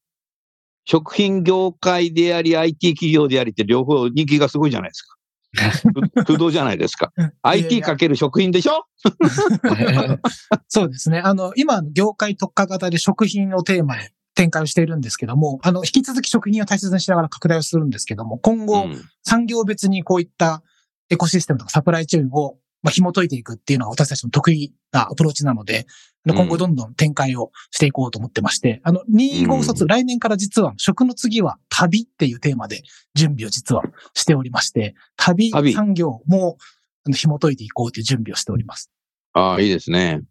[0.86, 5.17] 食品業界であり、IT 企業でありって両方人気がすごいじゃないですか。
[6.16, 7.12] 不不動じゃないですか。
[7.42, 8.86] IT かける食品でしょ？
[10.68, 11.20] そうですね。
[11.20, 14.04] あの、今、業界特化型で食品をテーマに
[14.36, 20.64] 展開をしているんですけども、あの、引き続き食品を大切にしながら拡大をするんですけども、今後、うん産業別にこういった
[21.10, 25.86] エコシステムとかサプライチェーンを、まあ、紐解いていくっていうのが私たちの得意なアプローチなので、
[26.34, 36.58] 今後どんどん展開をしていこうと思ってまして、あの、25卒、来年から実は食の次は旅っていうテーマで準備を実はしておりまして、旅旅産業も
[37.06, 38.92] あの紐解いていこうという準備をしております。
[39.34, 40.22] ああ、いいですね。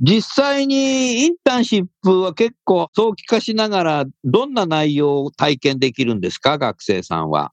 [0.00, 7.52] 実際にインターンシップは結構早期化しながら、どんな内容を体験できるんですか、学生さんは。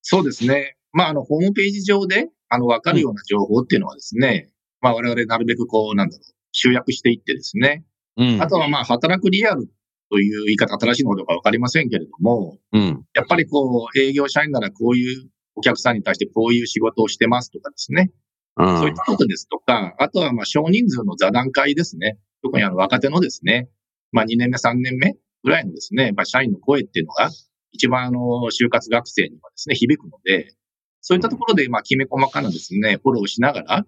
[0.00, 0.76] そうですね。
[0.92, 4.48] まあ、あの、ホームページ上で、あの、わかるような情報っていうのはですね、
[4.80, 7.84] まあ、我々なるべくこう、なんだろう、集約していってですね。
[8.16, 8.46] うんあ。
[8.46, 9.68] とはまあ、働くリアル
[10.10, 13.04] という言い方、新しいのかどうかわかりませんけれども、うん。
[13.14, 18.10] やっぱりこう、営業社員ならこういうお客さんに対してこういう仕事をしてますとかですね。
[18.56, 22.18] うんそういったことですとか、あとはまあ少人数の座談会ですね。
[22.42, 23.70] 特にあの若手のですね、
[24.10, 27.30] まあ2年目、3年目ぐらいのですね、まあ社員の声っていうのが
[27.70, 30.54] 一番あの就活学生にはですね、響くので、
[31.00, 33.86] そういったところでまあきめ細かなですね、フォローをしながら、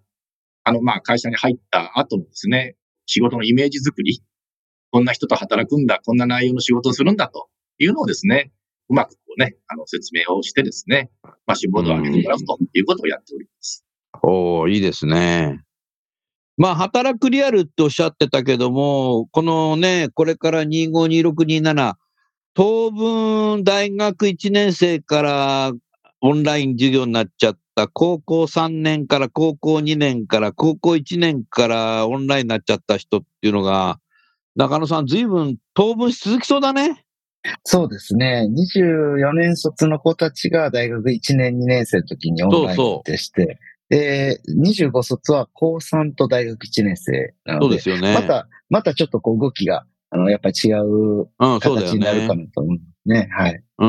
[0.64, 4.22] あのまあ会社に入った後のですね、仕事のイメージ作り、
[4.90, 7.48] こんな人と働くんだ、こんな内容の仕事をするんだと
[7.78, 8.50] いうのをですね、
[8.88, 13.84] うまくこうね、あの説明をしてですね、まあ志望度を上げてもらうということをやっております。
[14.22, 15.64] おおいいですね。
[16.56, 21.94] まあ、働くリアルっておっしゃってたけども、このね、これから252627、
[22.54, 25.72] 当分大学1年生から
[26.20, 33.98] オンライン授業になっちゃった、高校3年から高校2年から高校1年からオンラインになっちゃった人っていうのが、
[34.56, 37.04] 中野さん、随分当分続きそうだね。
[37.64, 38.48] そうですね。
[38.50, 43.58] 24年卒の子たちが大学1年、2年生の時にオンラインでして、
[43.90, 48.14] で、25卒は高3と大学1年生なそうので、ですよね。
[48.14, 52.34] また、またちょっとこう動きが、あの、やっぱり違ううん、そうだよ形になるねか。
[52.36, 53.28] なと思うんですね。
[53.32, 53.62] はい。
[53.78, 53.86] う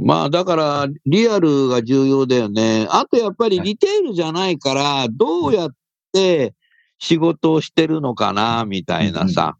[0.00, 0.06] ん。
[0.06, 2.86] まあ、だから、リアルが重要だよね。
[2.88, 5.70] あと、やっぱりリテールじゃないから、どうやっ
[6.12, 6.54] て
[6.98, 9.58] 仕事をしてるのかな、みたいなさ。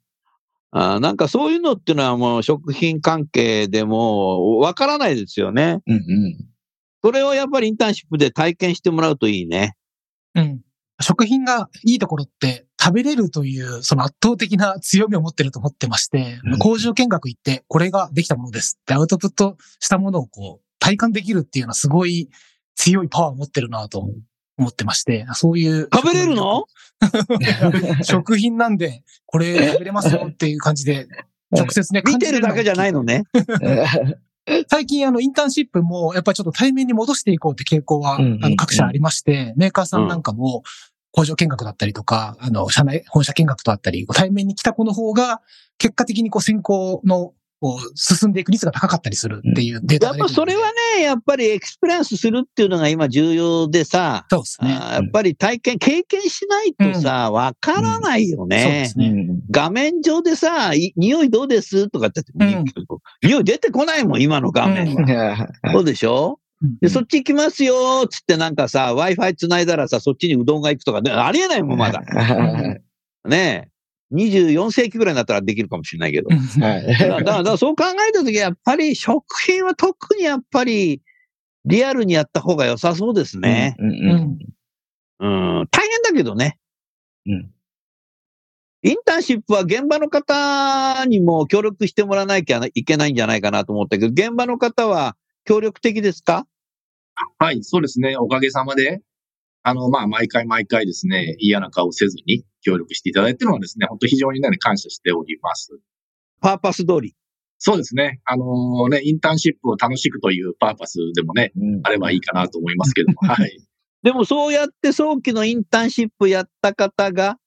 [0.72, 5.80] あなんかそういうのっていうのはもう食品関係でもわからないですよね。
[5.84, 6.36] うんうん。
[7.02, 9.74] それをやっぱりインターンシップで体験してもらうといいね。
[10.36, 10.60] うん。
[11.00, 22.30] 食品がいいところって食べれるというその圧倒的な強みを持ってると思ってまして、うん工場見学行ってこれができたものですってアウトプットしたものをこう体感できるっていうのはすごい
[22.74, 24.08] 強いパワーを持ってるなと
[24.56, 25.88] 思ってまして、そういう。
[25.92, 26.66] 食べれるの？
[28.02, 31.06] 食品なんで これ食べれますよっていう感じで
[31.50, 33.24] 直接ね、見てるだけじゃないのね。
[34.68, 40.62] 最近あのインターンシップもやっぱりちょっと対面に戻していこうって傾向は、あの各社ありまして、メーカーさんなんかも
[41.12, 45.40] 工場見学だったりとか、あの、社内、本社見学とあったり、対面に来た子の方が、
[45.78, 50.62] 結果的にこう選考のこう、進んでいく率が高かったりするっていうデータやっが出てるのでぱそれは
[50.96, 54.70] ね、やっぱりエクスペリエンスするっていうのが今重要でさ、そうですね。
[54.70, 58.98] やっぱり体験、経験しないとさ、わからないよそうでねす。
[58.98, 59.26] ね。
[59.50, 61.90] 画面上でさ、い匂いどうです？
[61.90, 62.64] とかって言って、うん
[63.22, 65.36] 匂い出てこないもん、今の画面は。
[65.36, 66.40] はいそうでしょ？
[66.60, 72.02] で、うんそっち行きますよつってなんかさ、Wi-Fi 繋いだらさ、そっちにうどんが行くとかね、ありえないもん、まだ。
[72.02, 72.76] は
[73.26, 73.70] いねえ。
[74.12, 76.28] 24世紀ぐらいになったらできるかもしれないけど。
[76.30, 81.00] うんはいだから、そう考えたときやっぱり食品は特にやっぱり
[81.64, 83.76] リアルにやった方が良さそうですね。
[83.78, 83.92] うんう
[85.20, 85.68] うんんうん。
[85.70, 86.58] 大変だけどね。
[87.26, 87.50] うん
[88.82, 96.46] インターンシップは現場の方にも協力してもらわなきゃいけないんじゃないかなと思ったけど、現場の方は協力的ですか？
[97.38, 98.16] はい、そうですね。
[98.16, 99.00] おかげさまで、
[99.62, 105.78] あの、まあ、毎回毎回ですね、嫌な顔せずに協力していただいているのはですね、本当非常にね、感謝しております。
[106.40, 107.14] パーパス通り。
[107.58, 108.20] そうですね。
[108.24, 113.60] あのね、インターンシップを楽しくというパーパスでもね、うんあればいいかなと思いますけども、 はい。
[114.02, 117.38] でもそうやって早期のインターンシップやった方が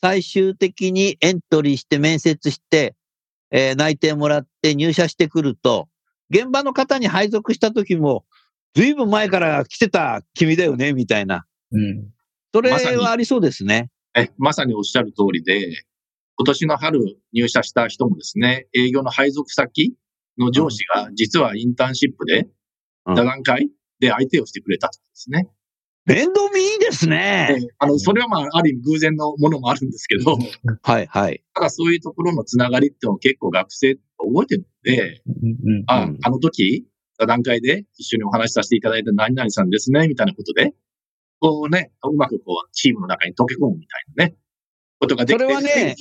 [0.00, 2.94] 最終的にエントリーして面接して、
[3.50, 5.86] えー内定もらって入社してくると、
[6.30, 8.24] 現場の方に配属した時も、
[8.74, 11.46] ずいぶん前から来てた君だよね、みたいな。
[11.72, 12.08] うん
[12.54, 13.90] それはありそうですね。
[14.16, 15.84] え、まさにおっしゃる通りで、
[16.36, 17.00] 今年の春
[17.32, 19.94] 入社した人もですね、営業の配属先
[20.38, 22.40] の上司が実はインターンシップで、
[23.06, 25.48] うん座談会で相手をしてくれたとですね。
[26.04, 27.58] 面倒見いいですね。
[27.58, 30.36] であの、それはまあ、ある意味偶然のものもあるんですけど、
[30.82, 31.42] はい、はい。
[31.54, 36.86] ただそういうところのつながりっていうのを結構学生覚えてるので、うんあ、うんあの時、
[37.18, 40.74] 座談会で一緒にお話しさせていただいた何々さんですね、みたいなことで、
[41.40, 44.36] こうね、うまくこう、チームの中に溶け込むみたいなね、
[45.00, 45.94] ことができてそれはね。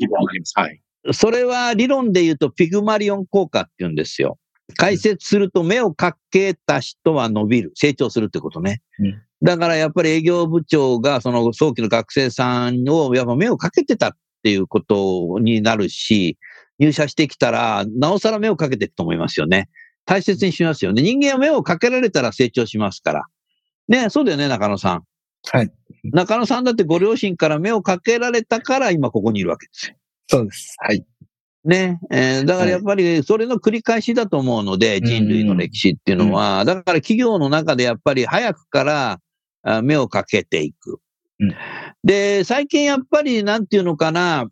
[0.56, 0.82] はい。
[1.13, 4.38] それは理論で言うとピグマリオン効果って言うんですよ。
[4.75, 8.82] 解説すると目をかけた人は伸びる、成長するってことね。
[8.99, 14.12] うんだからやっぱり営業部長がその早期の学生さんをやっぱ目をかけてたっ
[14.43, 16.38] ていうことになるし、
[16.79, 19.69] 入社してきたら、なおさら目をかけていくと思いますよね。
[20.05, 21.01] 大切にしますよね。
[21.01, 23.25] 人間は目をかけられたら成長しますから。
[23.87, 25.03] ね、そうだよね、中野さん。
[25.51, 25.71] はい。
[26.03, 29.95] 中野さんだってご両親から目をかけられたから今ここにいるわけですよ。
[30.27, 30.75] そうです。
[30.79, 31.05] はい。
[31.63, 31.99] ね。
[32.11, 39.19] えーだからやっぱりそれの繰り返しだと思うので、うん人類の歴史っていうのは、だから企業の中でやっぱり早くから
[39.63, 40.99] あ目をかけていく。
[41.39, 41.55] うん
[42.03, 44.47] で、最近やっぱりなんていうのかな、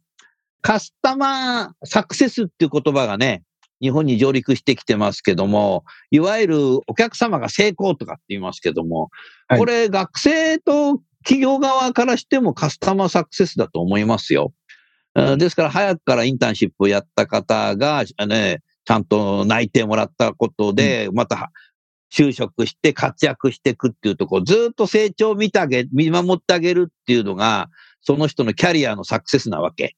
[0.66, 3.44] カスタマーサクセスっていう言葉がね、
[3.82, 9.12] 日本に上陸してきてますけども、いわゆるお客様が成功とかって言いますけども、
[9.48, 14.54] はいこれ学生と企業側からしてもカスタマーサクセスだと思いますよ。
[15.14, 21.52] うんですから早くからインターンシップをやった方が、ね、ちゃんと内定もらったことで、また
[22.12, 27.70] 就職して活躍していくっていうところ、ずっと成長を見てあげ、見守ってあげるっていうのが、
[28.02, 29.96] その人のキャリアのサクセスなわけ。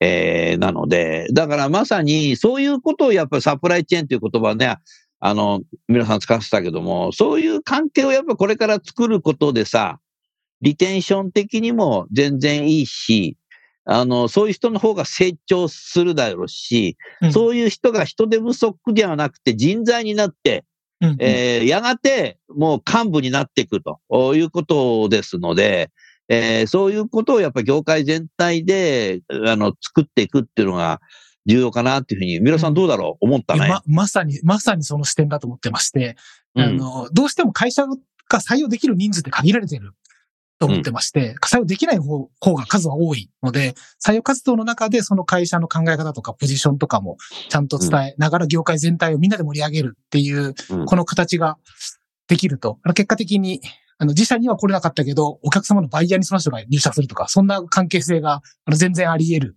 [0.00, 4.76] えーなので、だからまさにそういうことをやっぱりサプライチェーンという言葉ね、
[5.20, 9.98] あの、皆さん使ってたけども、そういう関係をやっぱこれから作ることでさ、
[10.60, 13.36] リテンション的にも全然いいし、
[13.84, 17.32] あの、そういう人の方が成長するだろうし、うん。
[17.32, 20.64] そういう人が人手不足ではなくて人材になって、
[21.00, 21.16] うん。
[21.20, 24.00] えーやがてもう幹部になっていくと
[24.34, 25.90] いうことですので、
[26.28, 31.00] えーそういうことをやっぱり業界全体で、あの、作っていくっていうのが
[31.46, 33.24] 重要かなっていうふうに、皆さんどうだろう？
[33.26, 33.68] 思ったね。
[33.68, 36.16] ま、まさに、まさにその視点だと思ってまして、
[36.56, 36.64] うん。
[36.64, 39.92] あの、どうしても会社が採用できる人数って限られてる
[40.58, 50.86] と思ってまして、採用できない方方が数は多いので、採用活動の中でその会社の考え方とかポジションとかもちゃんと伝えながら業界全体をみんなで盛り上げるっていう、うん。
[50.86, 51.56] この形が
[52.26, 53.60] できると、結果的に、
[53.98, 59.56] あの、自社には来れなかったけど、お客様のバイヤーにその人が入社するとか、そんな関係性があの全然あり得る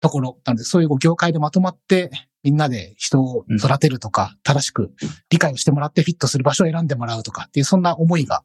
[0.00, 2.10] ところなので、そういう業界でまとまって、
[2.42, 4.92] みんなで人を育てるとか、正しく
[5.30, 8.44] 理解をしてもらってフィットする場所を選んでもらうとかっていう、そんな思いが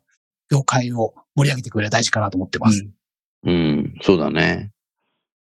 [0.49, 2.87] 業界を盛り上げてくれる大事かなと思ってます。
[3.43, 4.71] うん、そうだね。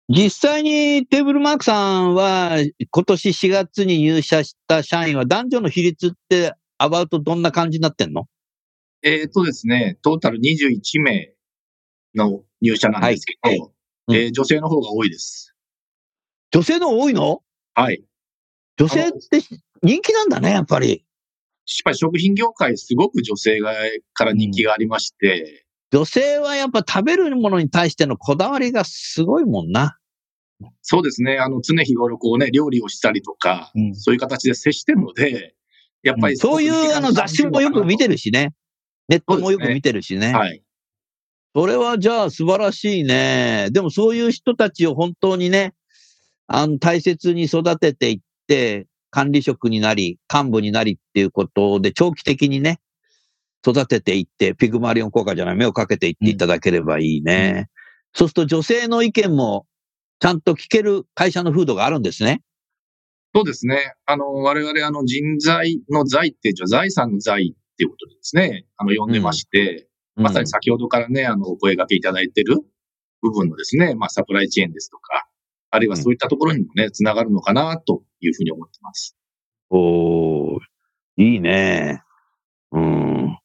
[0.08, 2.56] 実際にテーブルマークさんは
[2.90, 8.26] 今年4月に入社した社員は男女の比率ってアバウトどんな感じになってんの？
[9.02, 11.32] えっ、とですね、トータル21名
[12.14, 15.54] の入社なんですけど、はいうんえー女性の方が多いです。
[16.50, 17.42] 女性の多いの？
[17.74, 18.02] はい。
[18.76, 19.40] 女性って
[19.82, 20.88] 人気なんだね、やっぱり。
[20.88, 20.98] やっ
[21.84, 23.72] ぱり食品業界すごく女性が
[24.14, 29.98] から人気がありまして、女性はやっぱ食べるものに対してのこだわりがすごいもんな。
[30.82, 31.38] そうですね。
[31.38, 35.54] あの、常日頃こうね、料理をしたりとか、うんそういう形で接してるので、
[36.02, 38.12] やっぱりそういうあの雑誌もよく見てる。
[38.12, 38.52] るしね。
[39.10, 40.32] ネットもよく見てるしね。
[40.32, 40.62] はい。
[41.52, 43.68] それはじゃあ素晴らしいね。
[43.72, 45.74] でもそういう人たちを本当にね、
[46.46, 52.78] あの、大切に育てていって、管理職になり、幹部になりっていうことで、長期的にね、
[53.66, 57.68] 育てていって、ピグマリオン効果じゃない、目をかけていっていただければいいね。
[58.14, 59.66] そうすると女性の意見も
[60.20, 62.42] ちゃんと聞ける会社の風土があるんですね。
[63.34, 63.94] そうですね。
[64.06, 72.58] あの、我々、あの、人材の財って財産の財っていうことでですね、あの、呼んでまして、まさに先ほどからね、あの、お声掛けいただいてる
[73.22, 75.26] 部分のですね、まあ、サプライチェーンですとか、
[75.70, 79.16] あるいはそういったところにもね、つながるのかな、というふうに思ってます。
[79.70, 80.58] おー
[81.16, 82.02] いいね。
[82.72, 83.38] うん。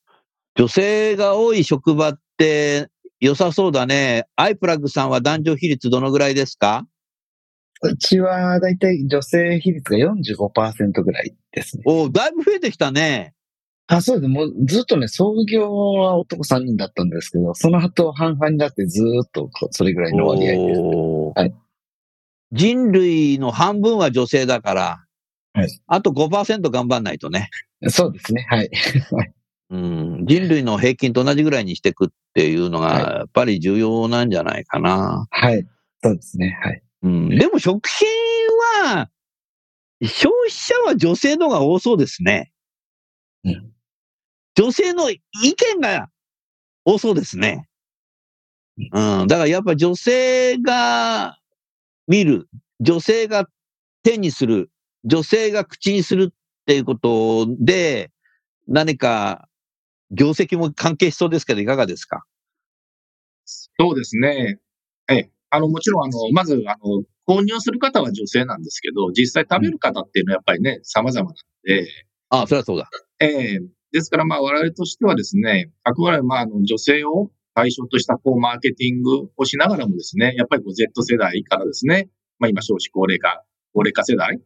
[0.55, 4.25] 女性が多い職場って良さそうだね。
[4.35, 6.87] アイプラグさんは男女比率どのぐらいですか？
[7.83, 11.83] うちはだいたい女性比率が45%ぐらいですね。
[11.85, 13.34] おーだいぶ増えてきたね。
[13.87, 14.29] あ、そうです。
[14.29, 20.81] もうずっとね、創業は男3人だったんですけど、その後半々になってずーっとそれぐらいの割合です。
[20.81, 21.53] おーはい
[22.51, 25.05] 人類の半分は女性だから、
[25.53, 27.49] はいあと5%頑張んないとね。
[27.87, 28.45] そうですね。
[28.49, 28.69] はい。
[29.71, 35.27] うん、人類の平均と同じぐらいにしていくっていうのが、はいやっぱり重要なんじゃないかな。
[35.31, 35.65] はい。
[36.03, 36.57] そうですね。
[36.61, 36.81] はい。
[37.03, 38.07] うん、でも食品
[38.85, 39.09] は、
[40.01, 42.51] 消費者は女性の方が多そうですね。
[43.43, 43.74] うん
[44.55, 45.19] 女性の意
[45.73, 46.09] 見が
[46.85, 47.67] 多そうですね。
[48.77, 51.37] うん、だからやっぱ女性が
[52.07, 52.47] 見る、
[52.81, 53.47] 女性が
[54.03, 54.69] 手にする、
[55.05, 56.35] 女性が口にするっ
[56.65, 58.11] ていうことで、
[58.67, 59.47] 何か
[60.11, 62.25] 業績も関係しそうですけど、いかがですか？
[63.79, 64.59] そうですね。
[65.09, 65.29] ええ。
[65.49, 71.87] あの、もちろん、あの、まず、あの、購入する方は女性なんですけど、実際食べる方っていうのはやっぱりね、様々なので、
[72.29, 72.89] ああ、そりゃそうだ。
[73.19, 73.25] え
[73.55, 73.59] え
[73.95, 84.41] ですから、まあ、我々としてはですね、あくまで、まあ、あの、女性を対象とした、こう、マーケティングをしながらもですね、やっぱりこう、Z 世代からですね、まあ、今、少子高齢化、高齢化世代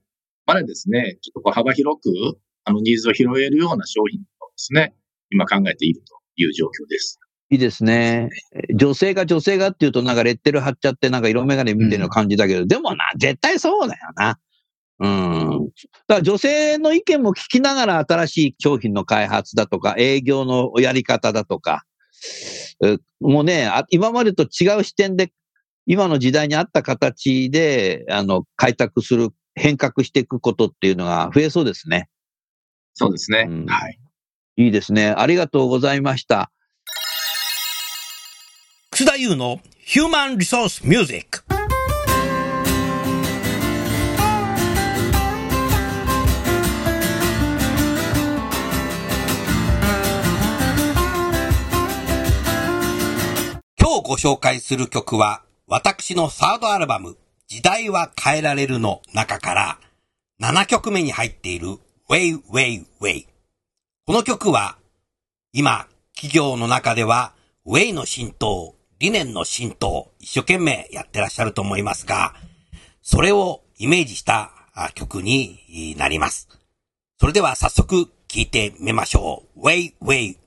[0.46, 4.28] までですね、ちょっとこう、幅広く、あの、ニーズを拾えるような商品をで
[4.58, 4.94] すね、
[5.32, 7.20] 今考えているという状況です。
[7.50, 8.30] いいですね。
[8.76, 14.38] 女性が女性がっていうとなんかレッテル貼っちゃってなんか色眼鏡見てるの感じだけど、でもな、絶対そうだよな。
[15.00, 15.70] うん。
[16.08, 21.84] だから女性の意見も聞きながら新しい商品の開発だとか営業のやり方だとか、
[22.84, 25.32] えもうね、あ今までと違う視点で
[25.86, 32.10] 今の時代に合った形で、あの、開拓する、変革していくことっていうのが増えそうですね。
[32.94, 33.46] そうですね。
[33.50, 34.00] うんはい。
[34.58, 35.10] いいですね。
[35.10, 36.52] ありがとうございました。
[38.92, 41.59] 楠田優のヒューマンリソースミュージック。
[53.92, 57.18] 今日ご紹介する曲は、私のサードアルバム、
[57.48, 59.80] 時代は変えられるの中から、
[60.40, 61.70] 7曲目に入っている
[62.08, 63.26] Way Way Way。
[64.06, 64.78] この曲は、
[65.54, 67.34] 今、企業の中では、
[67.66, 72.36] ウェイの浸透、理念の浸透、一生懸命やってらっしゃると思いますが、
[73.02, 74.52] それをイメージした
[74.94, 76.48] 曲になります。
[77.20, 79.62] それでは早速聴いてみましょう。
[79.62, 80.38] ウェイ、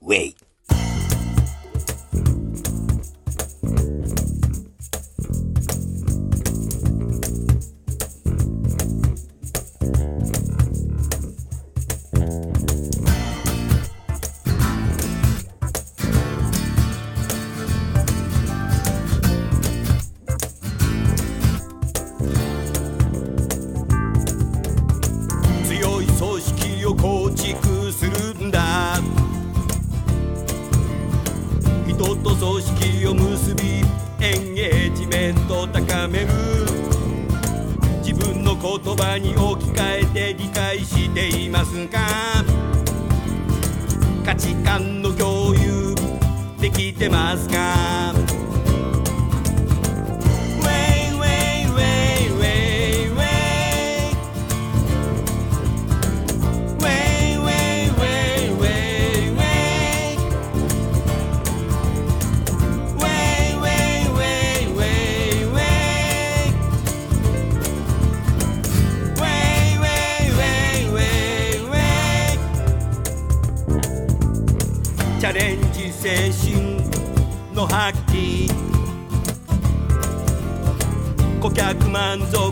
[81.93, 82.42] 顧客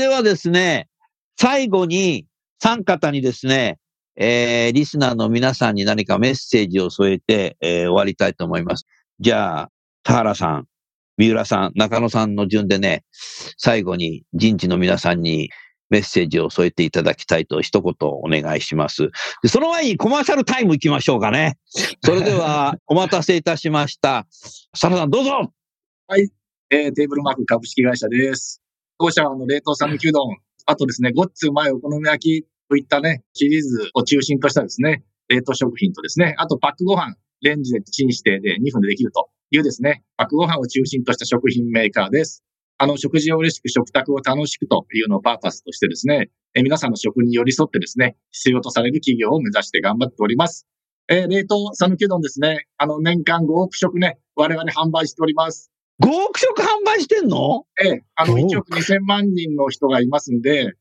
[0.00, 0.88] ではですね、
[1.38, 2.24] 最後に
[2.58, 3.78] 三方にですね、
[4.16, 8.86] えー、リスナーの皆さんに何かメッセージを添えて、えー終わりたいと思います。
[9.20, 9.70] じゃあ、
[10.02, 10.66] 田原さん、
[11.18, 13.04] 三浦さん、中野さんの順でね、
[13.58, 15.50] 最後に人事の皆さんに
[15.90, 19.10] メッセージを添えていただきたいと一言お願いします。
[19.42, 21.58] でその前にコマーシャルタイム行きましょうかね。
[22.02, 24.26] それでは、お待たせいたしました。
[24.74, 25.52] サラさん、どうぞ
[26.70, 28.59] えーテーブルマーク株式会社です。
[29.00, 30.36] 当社の冷凍讃岐うどん、
[30.66, 42.44] あとですね、ごっつうまいお好み焼きといったね、シリーズを中心としたですね、冷凍食品とですね、あとパックご飯、レンジでチンしてで2分でできるというですね、パックご飯を中心とした食品メーカーです。
[42.76, 50.66] あの、食事を嬉しく食卓を楽しくというのをパーパスとしてですね、え皆さんの食に寄り添ってですね、必要とされる企業を目指して頑張っております。
[51.08, 55.72] えー冷凍讃岐うどんですね、あの、年間5億食ね、我々販売しております。
[56.00, 57.66] 5億食販売してんの？
[57.82, 60.74] ええ、あの、5 1億2000万人の人がいますんで、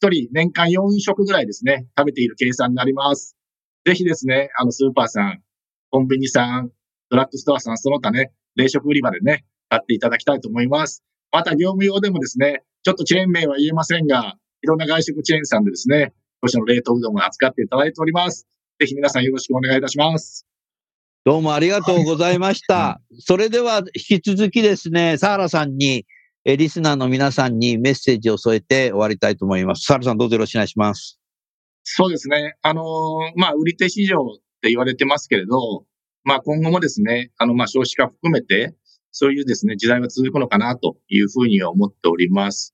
[0.00, 3.36] 1人年間4食ぐらいですね、食べている計算になります。
[3.84, 5.42] ぜひですね、あの、スーパーさん、
[5.90, 6.70] コンビニさん、
[7.10, 11.02] ドラッグストアさん、その他ね、冷食売り場でね、買っていただきたいと思います。
[11.32, 18.46] また、業務用でもですね、ちょっとチェーン名は言えませんが、いろんな外食チェーンさんでですね、少しの冷凍うどんを扱っていただいております。
[18.78, 20.46] ぜひ皆さんよろしくお願いいたします。
[21.26, 23.00] どうもありがとうございました。
[23.18, 26.06] それでは引き続きですね、サーラさんに、
[26.44, 29.82] えーリスナーの皆さんにメッセージを添えて終わりたいと思います。
[29.86, 31.18] サーラさんどうぞよろしくお願いします。
[31.82, 32.54] そうですね。
[32.62, 32.84] あのー
[33.34, 35.84] まあ、売り手市場って言われてますけれど、
[36.22, 38.76] まあ、今後もですね、あの、まあ、少子化含めて、
[39.10, 42.72] そういうですね、時代は続くのかなというふうに思っております。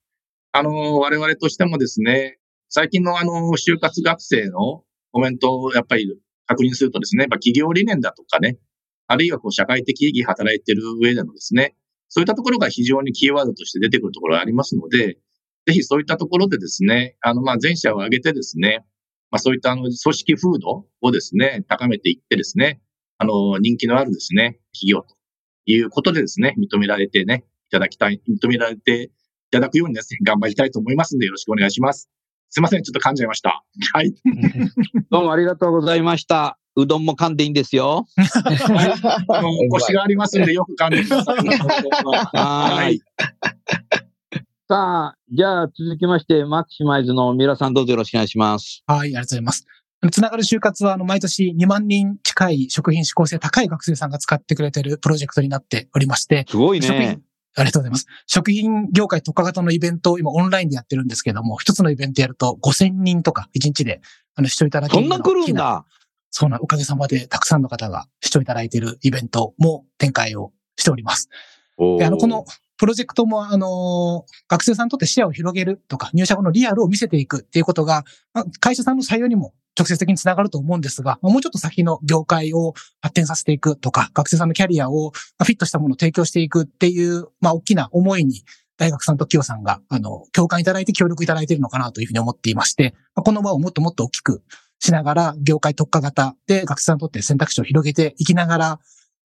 [0.52, 2.36] あのー我々としてもですね、
[2.68, 6.18] 最近のあの、就活学生のコメントをやっぱり
[6.52, 8.58] 確認するとですね、やっぱ企業理念だとかね、
[9.06, 11.74] あるいはこう社会的意義働いている上でのですね、
[12.08, 15.18] そういったところが非常にキーワードとして出てくるところがありますので、
[15.66, 18.84] ぜひそういったところでですね、あの、まあ、全社を挙げてですね、
[19.30, 22.82] まあ、そういったあの組織風土をですね、高めていってですね、
[23.18, 25.14] あの、人気のあるですね、企業と
[25.64, 29.10] いうことでですね、認められてね、いただきたい、認められてい
[29.50, 32.10] ただくようにですね、頑張りたいと思いますので、よろしくお願いします。
[32.54, 33.64] すいません、ちょっと噛んじゃいました。
[33.94, 34.12] はい。
[35.10, 36.58] どうもありがとうございました。
[36.76, 38.04] うどんも噛んでいいんですよ。
[39.28, 41.36] あの、腰がありますので、よく噛んでください。
[41.38, 43.02] はーい。
[44.68, 48.82] さあ、じゃあ続きまして、マキシマイズの三浦さんどうぞよろしくお願いします。
[48.86, 49.66] はい、ありがとうございます。
[50.10, 57.18] つながる就活は、あの、毎年2万人近い食品指向性高い学生さんが使ってくれてるプロジェクトになっておりまして、すごいね。
[57.54, 58.06] ありがとうございます。
[58.26, 64.00] 食品業界特化型のイベントを今オンラインでやってるんですけども、一つのイベントやると5000人とか1日で
[64.34, 65.84] あの視聴いただけるそんな来るんだ。
[66.30, 71.28] そうな、おかげさまでたくさんの方が視聴いただいているイベントも展開をしております。
[71.98, 72.46] で、あの、この
[72.82, 78.02] プロジェクトも、あの、学生さんにとって視野を広げるとか、入社後のリアルを見せていくっていうことが、
[78.58, 88.42] 会社さんの採用にも直接的につながると思うんですが、もうちょっと先の業界を発展させていくとか、学生さんのキャリアをフィットしたものを提供していくっていう、まあ、大きな思いに、
[88.78, 94.42] 大学さんと企業さんが、あの、共感いただいて協力いただいているのかなというふうに思っていまして、この場をもっともっと大きく
[94.80, 98.80] しながら、業界特化型で学生さんにとって選択肢を広げていきながら、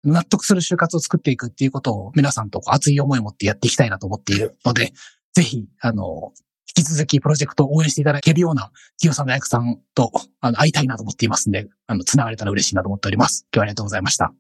[0.04, 4.94] 納得する就活を作っていくっていうことを皆さんと熱い思いを持ってやっていきたいなと思っているので、
[5.34, 6.34] ぜひ、あの、
[6.76, 13.46] 引き続きプロジェクトを応援していただけるような企業さん、大学さんとあの会いたいなと思っていますんで、あの、繋がれたら嬉しいなと思っております。
[13.54, 14.34] 今日はありがとうございました。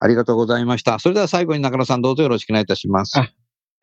[0.00, 0.98] ありがとうございました。
[0.98, 3.18] それでは最後に中野さんどうぞよろしくお願いいたします。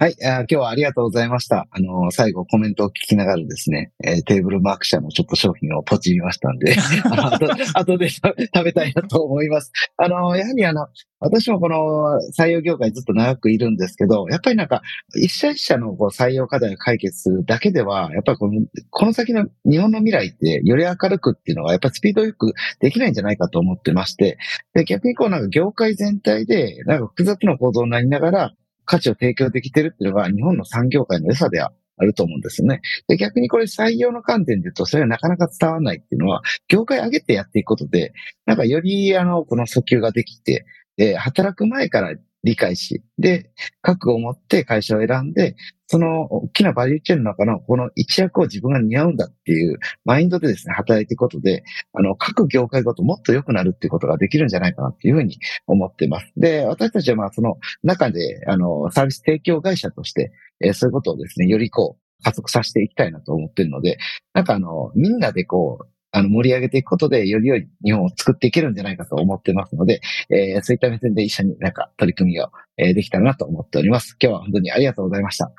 [0.01, 1.67] はい、今日はありがとうございました。
[1.71, 6.73] あの、最後コメントを聞きながらですね、えー、テーブルマーク社のちょっと商品をポチりましたんで、
[7.11, 8.33] あと後で 食
[8.63, 9.73] べたいなと思います。
[9.97, 10.87] あの、やはりあの、
[11.19, 14.81] 私もこの採用業界ずっと長くいるんですけど、やっぱりなんか、
[15.21, 24.37] 一社一社のこう採用課題を解決するだけでは、やっぱりこのこの先の日本の未来ってより明るくっていうのが、やっぱりスピードよくできないんじゃないかと思ってまして、
[24.73, 28.53] で逆にこうなんか業界全体で、なんか複雑な構造になりながら、
[28.89, 32.81] 価値を提供できてるっていうのが日本の産業界の良さではあると思うんですよね。
[33.07, 38.13] で、逆にこれ採用の観点で言うと、それはなかなか伝わらないっていうのは、業界上げてやっていくことで、
[38.47, 40.65] なんかより、あの、この訴求ができて、
[40.97, 45.55] で、働く前から理解し、で、覚悟を持って会社を選んで、
[45.87, 51.63] その大きなバリューチェーンの中のこの一役を自分が似合うんだっていうマインドでですね、働いていくことで、
[51.93, 55.37] あの、各業界ごともっと良くなるっていうことができるんじゃないかなっていうふうに
[55.67, 56.31] 思っています。
[56.37, 60.31] で、私たちはまあその中で、あの、サービス提供会社として、
[60.61, 63.97] えー、そういうことをですね、よりこう、加速させていきたいなと思ってるので、
[64.33, 74.15] なんかあの、みんなでこう、あの、盛り上げていくことで、より良い日本を作っていけるんじゃないかと思ってますので、えー、そういった目線で一緒になんか取り組みを、えー、できたらなと思っております。
[74.21, 75.51] 今日は本当にありがとうございました。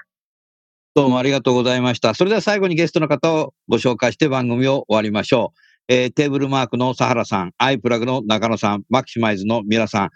[0.95, 2.15] どうもありがとうございました。
[2.15, 5.93] それでは最後にゲストの方をご紹介して番組を終わりましょう。
[5.93, 10.11] えー、テーブルマークの佐原さん、アイプラグの中野さん、マキシマイズの皆さん、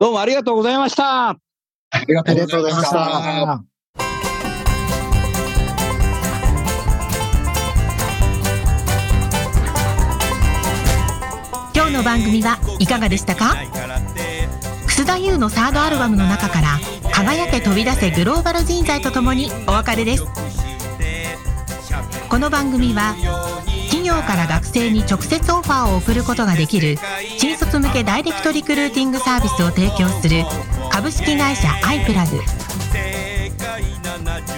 [0.00, 1.30] どうもありがとうございました。
[1.30, 1.36] あ
[2.06, 3.77] りがとうございました。
[11.98, 13.56] の番組はいかがでしたか？
[14.86, 16.78] 楠田優のサードアルバムの中から
[17.12, 20.24] 輝け飛び出せグローバル人材とともにお別れです。
[22.28, 23.16] この番組は
[23.86, 26.98] 企業から学生に直接オファーを送ることができる
[27.36, 30.44] 新卒向けダイレクトリクルーティングサービスを提供する
[30.92, 32.38] 株式会社アイプラグ。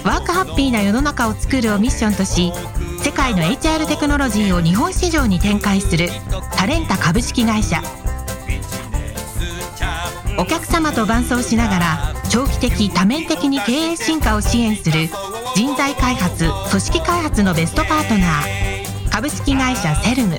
[0.05, 2.53] ワークハッピーな世の中を作るをミッションとし
[3.03, 6.09] 世界の HR テクノロジーを日本市場に展開する
[6.57, 7.83] タレンタ株式会社。
[10.39, 15.09] お客様と伴走しながら長期的多面的に経営進化を支援する
[15.55, 19.11] 人材開発組織開発のベストパートナー。
[19.11, 20.39] 株式会社セルム。